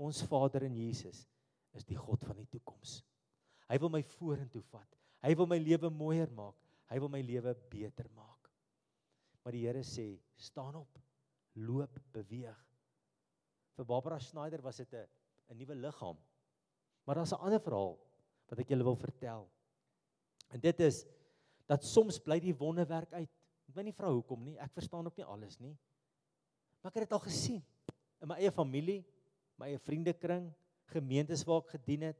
ons 0.00 0.22
Vader 0.24 0.64
in 0.64 0.76
Jesus 0.78 1.26
is 1.76 1.84
die 1.84 1.98
God 1.98 2.24
van 2.24 2.38
die 2.40 2.48
toekoms. 2.48 3.00
Hy 3.68 3.76
wil 3.82 3.92
my 3.92 4.00
vorentoe 4.16 4.62
vat. 4.70 4.96
Hy 5.20 5.34
wil 5.36 5.48
my 5.50 5.58
lewe 5.60 5.90
mooier 5.92 6.30
maak. 6.34 6.56
Hy 6.90 6.98
wil 7.02 7.12
my 7.12 7.20
lewe 7.22 7.52
beter 7.70 8.08
maak. 8.16 8.48
Maar 9.44 9.54
die 9.56 9.66
Here 9.66 9.84
sê, 9.86 10.14
staan 10.40 10.80
op. 10.80 10.98
Loop, 11.60 12.00
beweeg. 12.14 12.58
Vir 13.76 13.86
Barbara 13.86 14.18
Schneider 14.20 14.62
was 14.62 14.76
dit 14.76 14.92
'n 14.94 15.06
'n 15.50 15.58
nuwe 15.58 15.74
liggaam. 15.74 16.18
Maar 17.04 17.16
daar's 17.16 17.32
'n 17.32 17.42
ander 17.44 17.60
verhaal 17.60 17.98
wat 18.48 18.58
ek 18.58 18.68
julle 18.68 18.84
wil 18.84 18.96
vertel. 18.96 19.50
En 20.50 20.60
dit 20.60 20.80
is 20.80 21.06
dat 21.70 21.86
soms 21.86 22.18
bly 22.18 22.40
die 22.42 22.56
wonderwerk 22.56 23.12
uit. 23.14 23.30
Ek 23.70 23.76
weet 23.76 23.90
nie 23.90 23.94
vrou 23.94 24.16
hoekom 24.16 24.42
nie. 24.42 24.56
Ek 24.58 24.72
verstaan 24.74 25.06
ook 25.06 25.20
nie 25.20 25.28
alles 25.28 25.60
nie. 25.62 25.76
Maar 26.80 26.90
ek 26.90 26.98
het 26.98 27.06
dit 27.06 27.14
al 27.14 27.22
gesien 27.22 27.60
in 28.20 28.28
my 28.28 28.40
eie 28.40 28.50
familie, 28.52 29.00
my 29.60 29.70
eie 29.70 29.80
vriendekring, 29.80 30.48
gemeentes 30.90 31.44
waar 31.46 31.62
ek 31.62 31.76
gedien 31.76 32.08
het, 32.10 32.18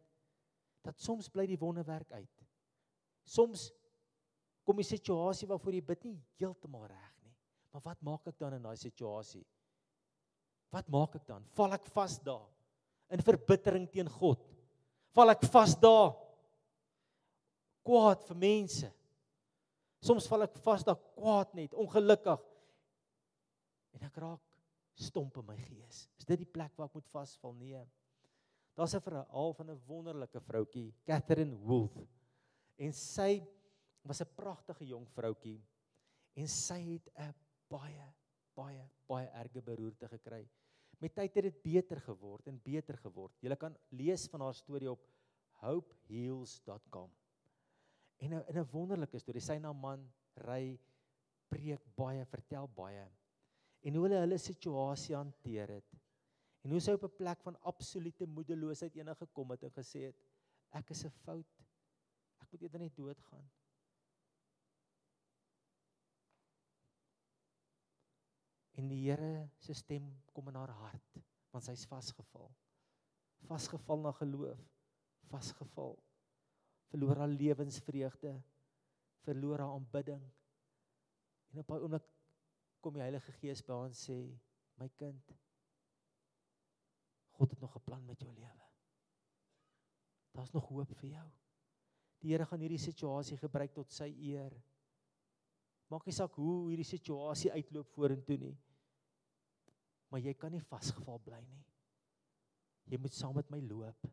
dat 0.86 1.00
soms 1.02 1.28
bly 1.32 1.44
die 1.50 1.58
wonderwerk 1.60 2.12
uit. 2.14 2.44
Soms 3.26 3.68
kom 4.64 4.78
die 4.80 4.86
situasie 4.86 5.48
waarvoor 5.50 5.76
jy 5.76 5.82
bid 5.90 6.06
nie 6.06 6.16
heeltemal 6.40 6.86
reg 6.86 7.16
nie. 7.24 7.34
Maar 7.74 7.84
wat 7.90 8.06
maak 8.06 8.30
ek 8.30 8.38
dan 8.40 8.56
in 8.56 8.64
daai 8.64 8.78
situasie? 8.78 9.42
Wat 10.70 10.86
maak 10.92 11.18
ek 11.18 11.26
dan? 11.26 11.44
Val 11.58 11.74
ek 11.74 11.90
vas 11.90 12.16
daar 12.22 12.46
in 13.10 13.24
verbittering 13.26 13.88
teen 13.90 14.08
God? 14.20 14.40
Val 15.16 15.34
ek 15.34 15.42
vas 15.50 15.74
daar 15.82 16.14
kwaad 17.82 18.22
vir 18.28 18.38
mense? 18.38 18.90
Soms 20.00 20.28
val 20.28 20.46
ek 20.46 20.56
vas 20.64 20.84
daar 20.84 20.98
kwaad 21.14 21.54
net, 21.54 21.74
ongelukkig. 21.76 22.44
En 23.96 24.06
ek 24.08 24.20
raak 24.22 24.44
stomp 25.00 25.36
in 25.40 25.46
my 25.46 25.58
gees. 25.60 26.06
Is 26.18 26.28
dit 26.28 26.40
die 26.40 26.48
plek 26.48 26.72
waar 26.76 26.88
ek 26.88 26.96
moet 26.98 27.10
vasval? 27.12 27.52
Nee. 27.58 27.84
Daar's 28.76 28.94
'n 28.94 29.00
verhaal 29.00 29.52
van 29.54 29.70
'n 29.70 29.82
wonderlike 29.86 30.40
vroutjie, 30.40 30.94
Catherine 31.04 31.56
Wolf. 31.56 31.96
En 32.78 32.92
sy 32.92 33.44
was 34.02 34.20
'n 34.20 34.34
pragtige 34.34 34.86
jong 34.86 35.06
vroutjie 35.08 35.60
en 36.34 36.48
sy 36.48 36.80
het 36.94 37.08
'n 37.16 37.34
baie 37.68 38.14
baie 38.54 38.88
baie 39.06 39.28
erge 39.28 39.62
beroerte 39.62 40.08
gekry. 40.08 40.48
Met 40.98 41.14
tyd 41.14 41.34
het 41.34 41.44
dit 41.44 41.62
beter 41.62 42.00
geword 42.00 42.46
en 42.46 42.60
beter 42.62 42.96
geword. 42.96 43.34
Jy 43.40 43.56
kan 43.56 43.76
lees 43.88 44.28
van 44.28 44.40
haar 44.40 44.54
storie 44.54 44.90
op 44.90 45.06
hopeheals.com. 45.62 47.10
En 48.20 48.34
'n 48.34 48.44
'n 48.52 48.68
wonderlike 48.72 49.18
storie. 49.18 49.40
Sy 49.40 49.58
na 49.58 49.72
man 49.72 50.04
ry 50.46 50.78
preek 51.48 51.84
baie, 51.96 52.24
vertel 52.24 52.68
baie. 52.68 53.06
En 53.82 53.94
hoe 53.94 54.04
hulle 54.06 54.20
hulle 54.20 54.38
situasie 54.38 55.16
hanteer 55.16 55.68
het. 55.68 55.96
En 56.64 56.70
hoe 56.70 56.80
sy 56.80 56.92
op 56.92 57.04
'n 57.08 57.16
plek 57.16 57.40
van 57.42 57.60
absolute 57.60 58.26
moedeloosheid 58.26 58.96
eendag 58.96 59.18
gekom 59.18 59.50
het 59.50 59.62
en 59.62 59.72
gesê 59.72 60.04
het 60.10 60.20
ek 60.70 60.90
is 60.90 61.04
'n 61.04 61.16
fout. 61.24 61.64
Ek 62.40 62.52
moet 62.52 62.62
eerder 62.62 62.80
net 62.80 62.96
doodgaan. 62.96 63.50
En 68.72 68.88
die 68.88 69.10
Here 69.10 69.50
se 69.58 69.74
stem 69.74 70.22
kom 70.32 70.48
in 70.48 70.54
haar 70.54 70.72
hart 70.72 71.20
want 71.50 71.64
sy's 71.64 71.86
vasgeval. 71.86 72.50
Vasgeval 73.48 74.00
na 74.00 74.12
geloof, 74.12 74.60
vasgeval. 75.32 75.96
Verloor 76.90 77.22
haar 77.22 77.30
lewensvreugde, 77.30 78.34
verloor 79.24 79.62
haar 79.62 79.76
aanbidding. 79.76 80.24
En 81.50 81.58
op 81.62 81.70
'n 81.70 81.82
oomblik 81.82 82.06
kom 82.80 82.94
die 82.94 83.02
Heilige 83.02 83.32
Gees 83.32 83.62
by 83.62 83.72
haar 83.72 83.86
en 83.86 83.94
sê: 83.94 84.18
"My 84.76 84.88
kind, 84.96 85.32
God 87.40 87.50
het 87.50 87.60
nog 87.60 87.76
'n 87.76 87.84
plan 87.84 88.04
met 88.04 88.20
jou 88.20 88.34
lewe. 88.34 88.66
Daar's 90.30 90.50
nog 90.50 90.68
hoop 90.68 90.96
vir 90.96 91.08
jou. 91.08 91.30
Die 92.18 92.30
Here 92.30 92.46
gaan 92.46 92.60
hierdie 92.60 92.78
situasie 92.78 93.36
gebruik 93.36 93.72
tot 93.72 93.92
sy 93.92 94.08
eer. 94.18 94.52
Maak 95.88 96.04
nie 96.06 96.14
saak 96.14 96.34
hoe 96.34 96.68
hierdie 96.68 96.84
situasie 96.84 97.52
uitloop 97.52 97.88
vorentoe 97.94 98.36
nie. 98.36 98.58
Maar 100.08 100.20
jy 100.20 100.34
kan 100.34 100.52
nie 100.52 100.60
vasgevall 100.60 101.18
bly 101.18 101.40
nie. 101.40 101.64
Jy 102.84 102.98
moet 102.98 103.12
saam 103.12 103.34
met 103.34 103.50
my 103.50 103.60
loop. 103.60 104.06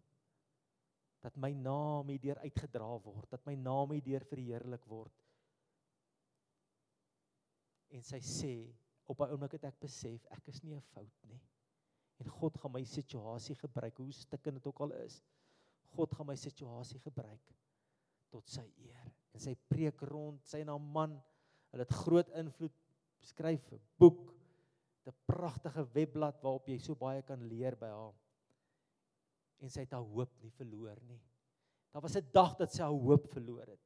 Dat 1.28 1.36
my 1.36 1.52
naam 1.52 2.08
hierdeur 2.14 2.40
uitgedra 2.46 2.90
word, 3.04 3.28
dat 3.34 3.44
my 3.48 3.56
naam 3.60 3.92
hierdeur 3.92 4.24
verheerlik 4.30 4.86
word. 4.88 5.14
En 7.92 8.04
sy 8.04 8.20
sê 8.24 8.54
op 9.08 9.22
'n 9.22 9.32
oomblik 9.36 9.58
het 9.58 9.68
ek 9.70 9.80
besef 9.80 10.26
ek 10.32 10.48
is 10.48 10.64
nie 10.64 10.76
'n 10.76 10.88
fout 10.94 11.24
nie. 11.28 11.42
En 12.20 12.30
God 12.40 12.58
gaan 12.58 12.74
my 12.74 12.84
situasie 12.84 13.56
gebruik, 13.56 13.98
hoe 13.98 14.12
stikkend 14.12 14.58
dit 14.58 14.68
ook 14.68 14.80
al 14.80 14.94
is. 15.04 15.22
God 15.96 16.14
gaan 16.16 16.28
my 16.28 16.36
situasie 16.36 17.00
gebruik 17.00 17.54
tot 18.34 18.50
sy 18.50 18.66
eer. 18.84 19.12
En 19.34 19.40
sy 19.40 19.56
preek 19.70 20.02
rond, 20.10 20.42
sy 20.48 20.64
haar 20.66 20.82
man, 20.82 21.16
hulle 21.72 21.86
het 21.86 22.00
groot 22.04 22.30
invloed 22.40 22.74
skryf 23.24 23.72
'n 23.74 23.82
boek, 23.98 24.34
'n 25.06 25.16
pragtige 25.26 25.86
webblad 25.94 26.42
waarop 26.42 26.68
jy 26.68 26.78
so 26.80 26.96
baie 26.96 27.22
kan 27.22 27.48
leer 27.48 27.76
by 27.76 27.88
haar. 27.88 28.16
En 29.58 29.70
sy 29.70 29.86
het 29.86 29.92
haar 29.92 30.06
hoop 30.06 30.34
nie 30.42 30.52
verloor 30.52 31.00
nie. 31.08 31.22
Daar 31.92 32.02
was 32.02 32.18
'n 32.18 32.30
dag 32.32 32.56
dat 32.56 32.72
sy 32.72 32.82
haar 32.84 33.02
hoop 33.08 33.28
verloor 33.32 33.68
het. 33.68 33.86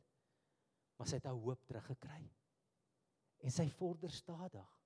Maar 0.97 1.07
sy 1.07 1.15
het 1.15 1.25
haar 1.25 1.41
hoop 1.45 1.65
teruggekry. 1.65 2.31
En 3.39 3.51
sy 3.51 3.69
vorder 3.69 4.11
stadig 4.11 4.81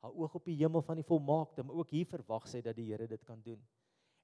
haar 0.00 0.16
oog 0.16 0.34
op 0.34 0.44
die 0.48 0.56
hemel 0.56 0.82
van 0.82 0.96
die 0.96 1.04
volmaakte, 1.04 1.62
maar 1.62 1.82
ook 1.82 1.90
hier 1.90 2.06
verwag 2.08 2.48
sy 2.48 2.62
dat 2.64 2.76
die 2.76 2.88
Here 2.88 3.06
dit 3.06 3.24
kan 3.24 3.42
doen. 3.44 3.60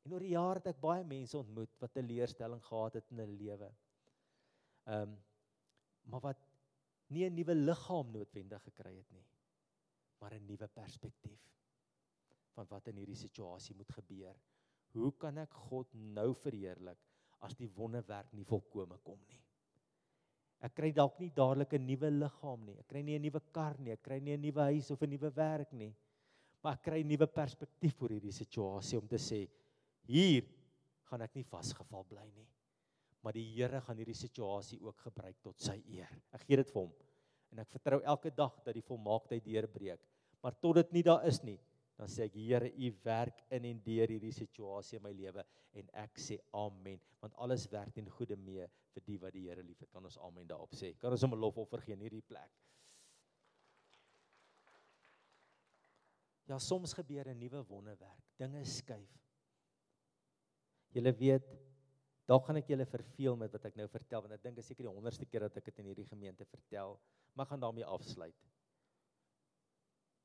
En 0.07 0.15
oor 0.15 0.25
die 0.25 0.33
jare 0.33 0.63
het 0.63 0.71
ek 0.73 0.81
baie 0.81 1.05
mense 1.05 1.37
ontmoet 1.39 1.73
wat 1.83 1.97
'n 1.97 2.07
leerstelling 2.07 2.63
gehad 2.65 2.95
het 2.95 3.11
in 3.11 3.19
hulle 3.19 3.37
lewe. 3.37 3.71
Ehm 4.87 5.03
um, 5.03 5.17
maar 6.07 6.21
wat 6.21 6.39
nie 7.11 7.25
'n 7.27 7.35
nuwe 7.35 7.55
liggaam 7.55 8.11
noodwendig 8.13 8.63
gekry 8.63 8.97
het 8.97 9.11
nie, 9.11 9.27
maar 10.21 10.35
'n 10.35 10.47
nuwe 10.47 10.69
perspektief 10.69 11.43
van 12.55 12.67
wat 12.69 12.87
in 12.87 12.97
hierdie 12.97 13.17
situasie 13.17 13.77
moet 13.77 13.93
gebeur. 13.93 14.37
Hoe 14.97 15.13
kan 15.21 15.39
ek 15.39 15.53
God 15.69 15.93
nou 15.95 16.31
verheerlik 16.41 16.99
as 17.45 17.55
die 17.59 17.69
wonderwerk 17.77 18.33
nie 18.33 18.47
volkome 18.49 18.99
kom 19.05 19.21
nie? 19.29 19.43
Ek 20.65 20.73
kry 20.75 20.89
dalk 20.97 21.19
nie 21.21 21.31
dadelik 21.37 21.75
'n 21.77 21.87
nuwe 21.87 22.11
liggaam 22.11 22.65
nie. 22.65 22.79
Ek 22.81 22.89
kry 22.89 23.03
nie 23.03 23.17
'n 23.19 23.23
nuwe 23.23 23.41
kar 23.53 23.77
nie. 23.79 23.93
Ek 23.93 24.03
kry 24.03 24.21
nie 24.21 24.33
'n 24.33 24.41
nuwe 24.41 24.63
huis 24.73 24.91
of 24.91 25.03
'n 25.03 25.11
nuwe 25.11 25.31
werk 25.37 25.73
nie. 25.73 25.95
Maar 26.63 26.75
ek 26.75 26.83
kry 26.83 27.01
'n 27.03 27.09
nuwe 27.09 27.27
perspektief 27.27 28.03
oor 28.03 28.11
hierdie 28.11 28.33
situasie 28.33 28.99
om 28.99 29.07
te 29.07 29.19
sê 29.19 29.49
hier 30.07 30.45
gaan 31.05 31.23
ek 31.23 31.35
nie 31.35 31.45
vasgevall 31.45 32.05
bly 32.05 32.27
nie. 32.35 32.49
Maar 33.23 33.33
die 33.33 33.55
Here 33.55 33.81
gaan 33.81 33.97
hierdie 33.97 34.15
situasie 34.15 34.81
ook 34.81 34.99
gebruik 34.99 35.37
tot 35.43 35.61
sy 35.61 35.83
eer. 35.89 36.11
Ek 36.33 36.47
gee 36.47 36.57
dit 36.57 36.71
vir 36.71 36.83
hom. 36.83 36.93
En 37.53 37.59
ek 37.59 37.71
vertrou 37.71 38.01
elke 38.03 38.31
dag 38.31 38.63
dat 38.65 38.75
die 38.75 38.83
volmaaktheid 38.83 39.45
deurbreek. 39.45 40.01
Maar 40.43 40.55
tot 40.61 40.75
dit 40.75 40.93
nie 40.93 41.03
daar 41.03 41.25
is 41.27 41.43
nie, 41.43 41.59
dan 41.97 42.11
sê 42.13 42.27
ek 42.29 42.37
Here, 42.37 42.69
U 42.69 42.91
werk 43.05 43.41
in 43.57 43.65
en 43.71 43.81
deur 43.85 44.13
hierdie 44.13 44.35
situasie 44.35 44.99
in 44.99 45.05
my 45.07 45.13
lewe 45.17 45.45
en 45.77 45.89
ek 46.03 46.21
sê 46.21 46.37
amen, 46.57 47.01
want 47.23 47.37
alles 47.41 47.67
werk 47.73 47.95
ten 47.97 48.09
goeie 48.19 48.37
mee 48.37 48.67
vir 48.95 49.05
die 49.07 49.19
wat 49.21 49.35
die 49.37 49.47
Here 49.49 49.65
liefhet. 49.65 49.91
Kan 49.93 50.05
ons 50.05 50.19
amen 50.25 50.49
daarop 50.49 50.75
sê? 50.77 50.93
Kan 51.01 51.13
ons 51.17 51.25
hom 51.25 51.35
'n 51.35 51.41
lofoffer 51.41 51.81
gee 51.81 51.97
in 51.97 52.05
hierdie 52.05 52.23
plek? 52.23 52.53
Ja, 56.47 56.59
soms 56.59 56.93
gebeur 56.95 57.29
'n 57.29 57.39
nuwe 57.39 57.65
wonderwerk. 57.69 58.25
Dinge 58.39 58.65
skuif. 58.65 59.11
Julle 60.93 61.13
weet, 61.13 61.49
dalk 62.27 62.47
gaan 62.47 62.57
ek 62.57 62.69
julle 62.69 62.87
verveel 62.87 63.37
met 63.37 63.53
wat 63.53 63.65
ek 63.65 63.77
nou 63.77 63.87
vertel 63.89 64.21
want 64.21 64.33
ek 64.33 64.43
dink 64.43 64.59
is 64.59 64.67
seker 64.67 64.85
die 64.85 64.93
100ste 64.93 65.27
keer 65.27 65.41
dat 65.41 65.57
ek 65.57 65.65
dit 65.65 65.79
in 65.79 65.87
hierdie 65.87 66.09
gemeente 66.09 66.45
vertel, 66.45 67.01
maar 67.35 67.47
gaan 67.47 67.61
daarmee 67.61 67.85
afsluit. 67.85 68.37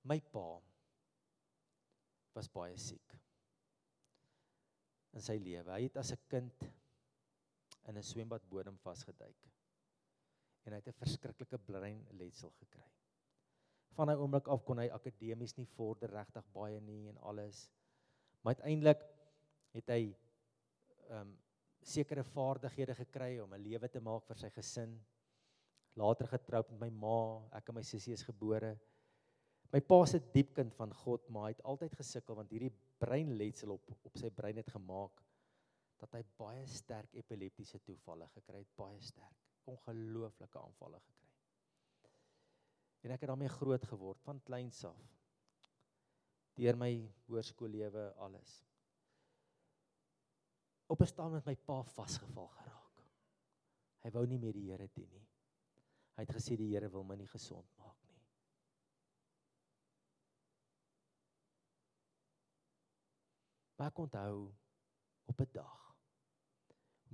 My 0.04 0.20
pa 0.20 0.62
was 2.36 2.50
baie 2.50 2.78
siek 2.78 3.18
in 5.14 5.22
sy 5.22 5.36
lewe. 5.44 5.72
Hy 5.74 5.84
het 5.84 5.98
as 5.98 6.14
'n 6.14 6.28
kind 6.30 6.64
in 7.88 7.98
'n 7.98 8.04
swembad 8.04 8.48
bodem 8.50 8.78
vasgeduik 8.78 9.52
en 10.66 10.74
hy 10.74 10.80
het 10.80 10.88
'n 10.88 11.02
verskriklike 11.04 11.58
breinletsel 11.58 12.52
gekry 12.60 12.92
van 13.98 14.10
hy 14.10 14.16
oomblik 14.16 14.48
af 14.48 14.64
kon 14.66 14.80
hy 14.82 14.88
akademies 14.94 15.56
nie 15.58 15.68
vorder 15.76 16.12
regtig 16.16 16.46
baie 16.56 16.80
nie 16.82 17.10
en 17.12 17.18
alles. 17.28 17.66
Maar 18.42 18.56
uiteindelik 18.56 19.08
het 19.76 19.96
hy 19.96 20.04
ehm 21.10 21.22
um, 21.22 21.40
sekere 21.82 22.22
vaardighede 22.24 22.94
gekry 22.94 23.40
om 23.42 23.54
'n 23.54 23.64
lewe 23.64 23.88
te 23.90 24.00
maak 24.00 24.28
vir 24.28 24.38
sy 24.38 24.50
gesin. 24.54 24.92
Later 25.98 26.28
getroud 26.28 26.70
met 26.70 26.80
my 26.80 26.90
ma, 26.90 27.50
ek 27.58 27.70
en 27.70 27.76
my 27.76 27.82
sussie 27.84 28.14
is 28.14 28.24
gebore. 28.24 28.78
My 29.72 29.80
pa 29.80 30.02
se 30.06 30.20
diep 30.34 30.54
kind 30.58 30.74
van 30.76 30.92
God, 31.04 31.28
maar 31.32 31.48
hy 31.48 31.54
het 31.54 31.64
altyd 31.74 31.94
gesukkel 31.96 32.36
want 32.36 32.52
hierdie 32.52 32.74
breinletsel 33.00 33.72
op 33.78 34.08
op 34.10 34.18
sy 34.20 34.32
brein 34.36 34.60
het 34.60 34.72
gemaak 34.74 35.22
dat 36.02 36.18
hy 36.18 36.24
baie 36.40 36.66
sterk 36.68 37.14
epileptiese 37.16 37.80
toevalle 37.86 38.28
gekry 38.34 38.64
het, 38.64 38.72
baie 38.76 39.00
sterk, 39.06 39.38
ongelooflike 39.70 40.60
aanvalle 40.60 41.00
gekry. 41.06 41.30
En 43.06 43.14
ek 43.16 43.24
het 43.24 43.32
daarmee 43.32 43.54
groot 43.54 43.86
geword 43.94 44.22
van 44.26 44.42
kleins 44.46 44.84
af. 44.86 45.00
Deur 46.58 46.78
my 46.78 46.92
hoërskoollewe 47.30 48.10
alles. 48.26 48.58
Op 50.92 51.02
'n 51.02 51.08
stadium 51.08 51.40
het 51.40 51.46
my 51.46 51.56
pa 51.56 51.82
vasgeval 51.84 52.48
geraak. 52.48 53.06
Hy 54.04 54.10
wou 54.12 54.26
nie 54.28 54.38
meer 54.38 54.54
die 54.54 54.70
Here 54.72 54.90
dien 54.94 55.10
nie. 55.10 55.28
Hy 56.18 56.26
het 56.26 56.36
gesê 56.36 56.58
die 56.58 56.72
Here 56.74 56.90
wil 56.90 57.04
my 57.04 57.16
nie 57.16 57.28
gesond 57.28 57.68
maak 57.78 57.98
nie. 58.08 58.20
Maar 63.82 63.90
ek 63.90 63.98
onthou 63.98 64.42
op 65.26 65.40
'n 65.42 65.52
dag 65.52 65.78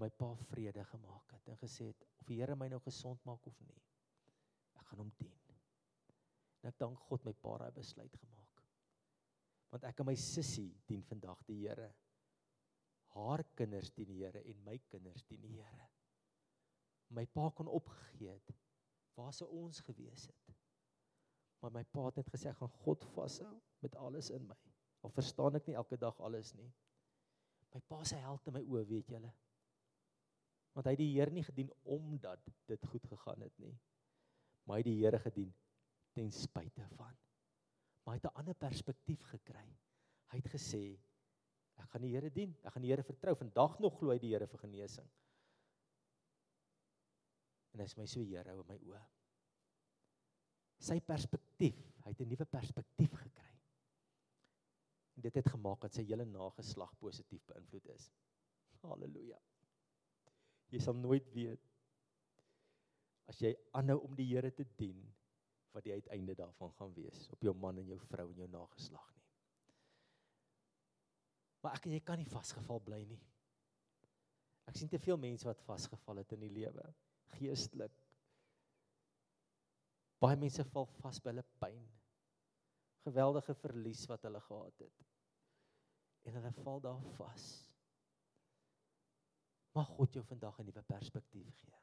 my 0.03 0.09
pa 0.09 0.33
vrede 0.35 0.83
gemaak 0.83 1.31
het 1.31 1.47
en 1.47 1.57
gesê 1.57 1.85
het 1.87 2.03
of 2.19 2.25
die 2.27 2.41
Here 2.41 2.55
my 2.55 2.67
nou 2.67 2.79
gesond 2.81 3.23
maak 3.23 3.45
of 3.47 3.59
nie, 3.59 3.83
ek 4.73 4.85
gaan 4.89 4.99
hom 4.99 5.13
dien. 5.15 5.39
En 6.59 6.69
ek 6.69 6.77
dank 6.77 6.99
God 6.99 7.23
my 7.23 7.33
pa 7.33 7.55
daai 7.57 7.71
besluit 7.71 8.19
gemaak. 8.19 8.61
Want 9.69 9.83
ek 9.83 9.99
en 9.99 10.09
my 10.11 10.15
sussie 10.15 10.83
dien 10.91 11.07
vandag 11.07 11.45
die 11.47 11.61
Here. 11.61 11.93
Haar 13.15 13.43
kinders 13.55 13.93
dien 13.95 14.11
die 14.11 14.19
Here 14.25 14.43
en 14.43 14.63
my 14.63 14.77
kinders 14.77 15.23
dien 15.23 15.41
die 15.41 15.55
Here. 15.61 15.89
My 17.07 17.25
pa 17.25 17.49
kon 17.49 17.67
opgegee 17.67 18.33
het. 18.35 18.55
Waar 19.15 19.33
sou 19.33 19.49
ons 19.49 19.79
gewees 19.79 20.27
het? 20.27 20.55
Maar 21.61 21.71
my 21.71 21.83
pa 21.83 22.05
het 22.05 22.15
net 22.15 22.35
gesê 22.35 22.49
ek 22.49 22.59
gaan 22.59 22.79
God 22.83 23.13
vashou 23.15 23.61
met 23.79 23.95
alles 23.95 24.29
in 24.29 24.47
my. 24.47 24.66
Al 25.07 25.13
verstaan 25.15 25.55
ek 25.55 25.69
nie 25.69 25.77
elke 25.79 25.95
dag 25.95 26.17
alles 26.19 26.51
nie. 26.59 26.67
My 27.71 27.79
pa 27.87 28.01
se 28.03 28.17
held 28.19 28.49
in 28.49 28.57
my 28.57 28.63
oë, 28.65 28.83
weet 28.89 29.13
julle. 29.13 29.29
Want 30.75 30.89
hy 30.89 30.93
het 30.97 30.99
die 30.99 31.13
Here 31.13 31.31
nie 31.31 31.45
gedien 31.47 31.71
omdat 31.95 32.43
dit 32.67 32.83
goed 32.91 33.07
gegaan 33.07 33.45
het 33.45 33.55
nie. 33.63 33.71
Maar 34.67 34.77
hy 34.77 34.83
het 34.83 34.89
die 34.89 34.99
Here 34.99 35.21
gedien 35.23 35.53
ten 36.17 36.27
spyte 36.33 36.83
van. 36.97 37.15
Maar 38.03 38.17
hy 38.17 38.19
het 38.19 38.27
'n 38.27 38.39
ander 38.41 38.55
perspektief 38.55 39.23
gekry. 39.31 39.67
Hy 40.33 40.41
het 40.41 40.51
gesê 40.51 40.99
ek 41.77 41.89
gaan 41.89 42.01
die 42.01 42.13
Here 42.13 42.29
dien. 42.29 42.57
Ek 42.63 42.73
gaan 42.73 42.83
die 42.83 42.91
Here 42.91 43.03
vertrou. 43.03 43.35
Vandag 43.35 43.79
nog 43.79 43.97
glo 43.97 44.11
hy 44.11 44.19
die 44.19 44.33
Here 44.33 44.47
vir 44.47 44.59
genesing. 44.59 45.09
En 47.73 47.79
hy 47.79 47.85
is 47.85 47.97
my 47.97 48.05
so 48.05 48.19
Here 48.19 48.51
in 48.51 48.67
my 48.67 48.77
oë. 48.77 49.05
Sy 50.79 50.99
perspektief, 50.99 51.77
hy 52.03 52.09
het 52.09 52.21
'n 52.21 52.29
nuwe 52.29 52.45
perspektief 52.45 53.13
gekry. 53.13 53.36
En 55.17 55.25
dit 55.25 55.35
het 55.39 55.49
gemaak 55.49 55.81
dat 55.81 55.97
sy 55.97 56.05
hele 56.05 56.27
nageslag 56.29 56.91
positief 57.01 57.41
beïnvloed 57.49 57.89
is. 57.95 58.11
Halleluja. 58.85 59.39
Jy 60.69 60.81
sal 60.83 60.97
nooit 60.99 61.25
weet 61.33 61.63
as 63.27 63.39
jy 63.41 63.51
aanhou 63.75 63.97
om 64.05 64.13
die 64.15 64.27
Here 64.29 64.51
te 64.55 64.63
dien 64.79 65.01
wat 65.75 65.83
die 65.83 65.95
uiteinde 65.97 66.35
daarvan 66.37 66.71
gaan 66.77 66.93
wees 66.95 67.25
op 67.33 67.41
jou 67.43 67.53
man 67.57 67.81
en 67.81 67.89
jou 67.91 67.97
vrou 68.07 68.27
en 68.31 68.43
jou 68.43 68.47
nageslag 68.51 69.09
nie. 69.15 69.25
Maar 71.63 71.75
ek 71.79 71.89
en 71.89 71.97
jy 71.97 72.03
kan 72.05 72.21
nie 72.21 72.29
vasgevall 72.29 72.79
bly 72.85 73.01
nie. 73.09 73.19
Ek 74.69 74.77
sien 74.77 74.91
te 74.91 74.99
veel 75.01 75.19
mense 75.19 75.47
wat 75.47 75.63
vasgevall 75.65 76.21
het 76.21 76.33
in 76.35 76.45
die 76.45 76.53
lewe, 76.53 76.85
geestelik. 77.37 77.93
Baie 80.23 80.39
mense 80.39 80.63
val 80.71 80.87
vas 81.01 81.19
by 81.23 81.33
hulle 81.33 81.45
pyn. 81.61 81.83
Geweldige 83.07 83.55
verlies 83.55 84.03
wat 84.11 84.25
hulle 84.27 84.41
gehad 84.43 84.83
het. 84.83 85.03
En 86.27 86.33
hulle 86.35 86.51
val 86.51 86.81
daar 86.83 87.03
vas. 87.15 87.45
Mag 89.77 89.87
God 89.95 90.13
jou 90.13 90.23
vandag 90.25 90.59
'n 90.59 90.65
nuwe 90.65 90.81
perspektief 90.81 91.53
gee. 91.55 91.79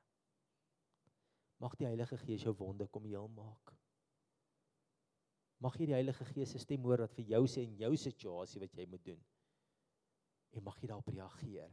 Mag 1.56 1.76
die 1.76 1.87
Heilige 1.87 2.18
Gees 2.18 2.42
jou 2.42 2.54
wonde 2.58 2.87
kom 2.87 3.04
heel 3.04 3.28
maak. 3.28 3.72
Mag 5.56 5.78
jy 5.78 5.87
die 5.87 5.96
Heilige 5.96 6.24
Gees 6.24 6.50
se 6.50 6.58
stem 6.58 6.82
hoor 6.82 7.04
wat 7.06 7.14
vir 7.14 7.24
jou 7.24 7.46
sê 7.46 7.62
in 7.64 7.76
jou 7.76 7.96
situasie 7.96 8.60
wat 8.60 8.74
jy 8.74 8.87
moet 8.87 9.04
doen. 9.04 9.24
En 10.50 10.62
mag 10.62 10.80
jy 10.80 10.90
daarop 10.90 11.08
reageer. 11.08 11.70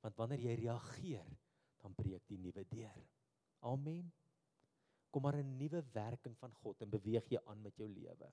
Want 0.00 0.16
wanneer 0.16 0.38
jy 0.44 0.54
reageer, 0.54 1.30
dan 1.78 1.94
breek 1.94 2.26
die 2.28 2.38
nuwe 2.38 2.64
deur. 2.64 3.06
Amen. 3.60 4.12
Kom 5.10 5.22
maar 5.22 5.36
'n 5.36 5.56
nuwe 5.56 5.82
werking 5.92 6.36
van 6.38 6.54
God 6.54 6.82
en 6.82 6.90
beweeg 6.90 7.28
jy 7.28 7.40
aan 7.44 7.62
met 7.62 7.76
jou 7.76 7.88
lewe. 7.88 8.32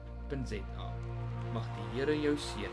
Mag 1.53 1.67
die 1.75 1.99
Here 1.99 2.15
jou 2.15 2.35
seën. 2.39 2.71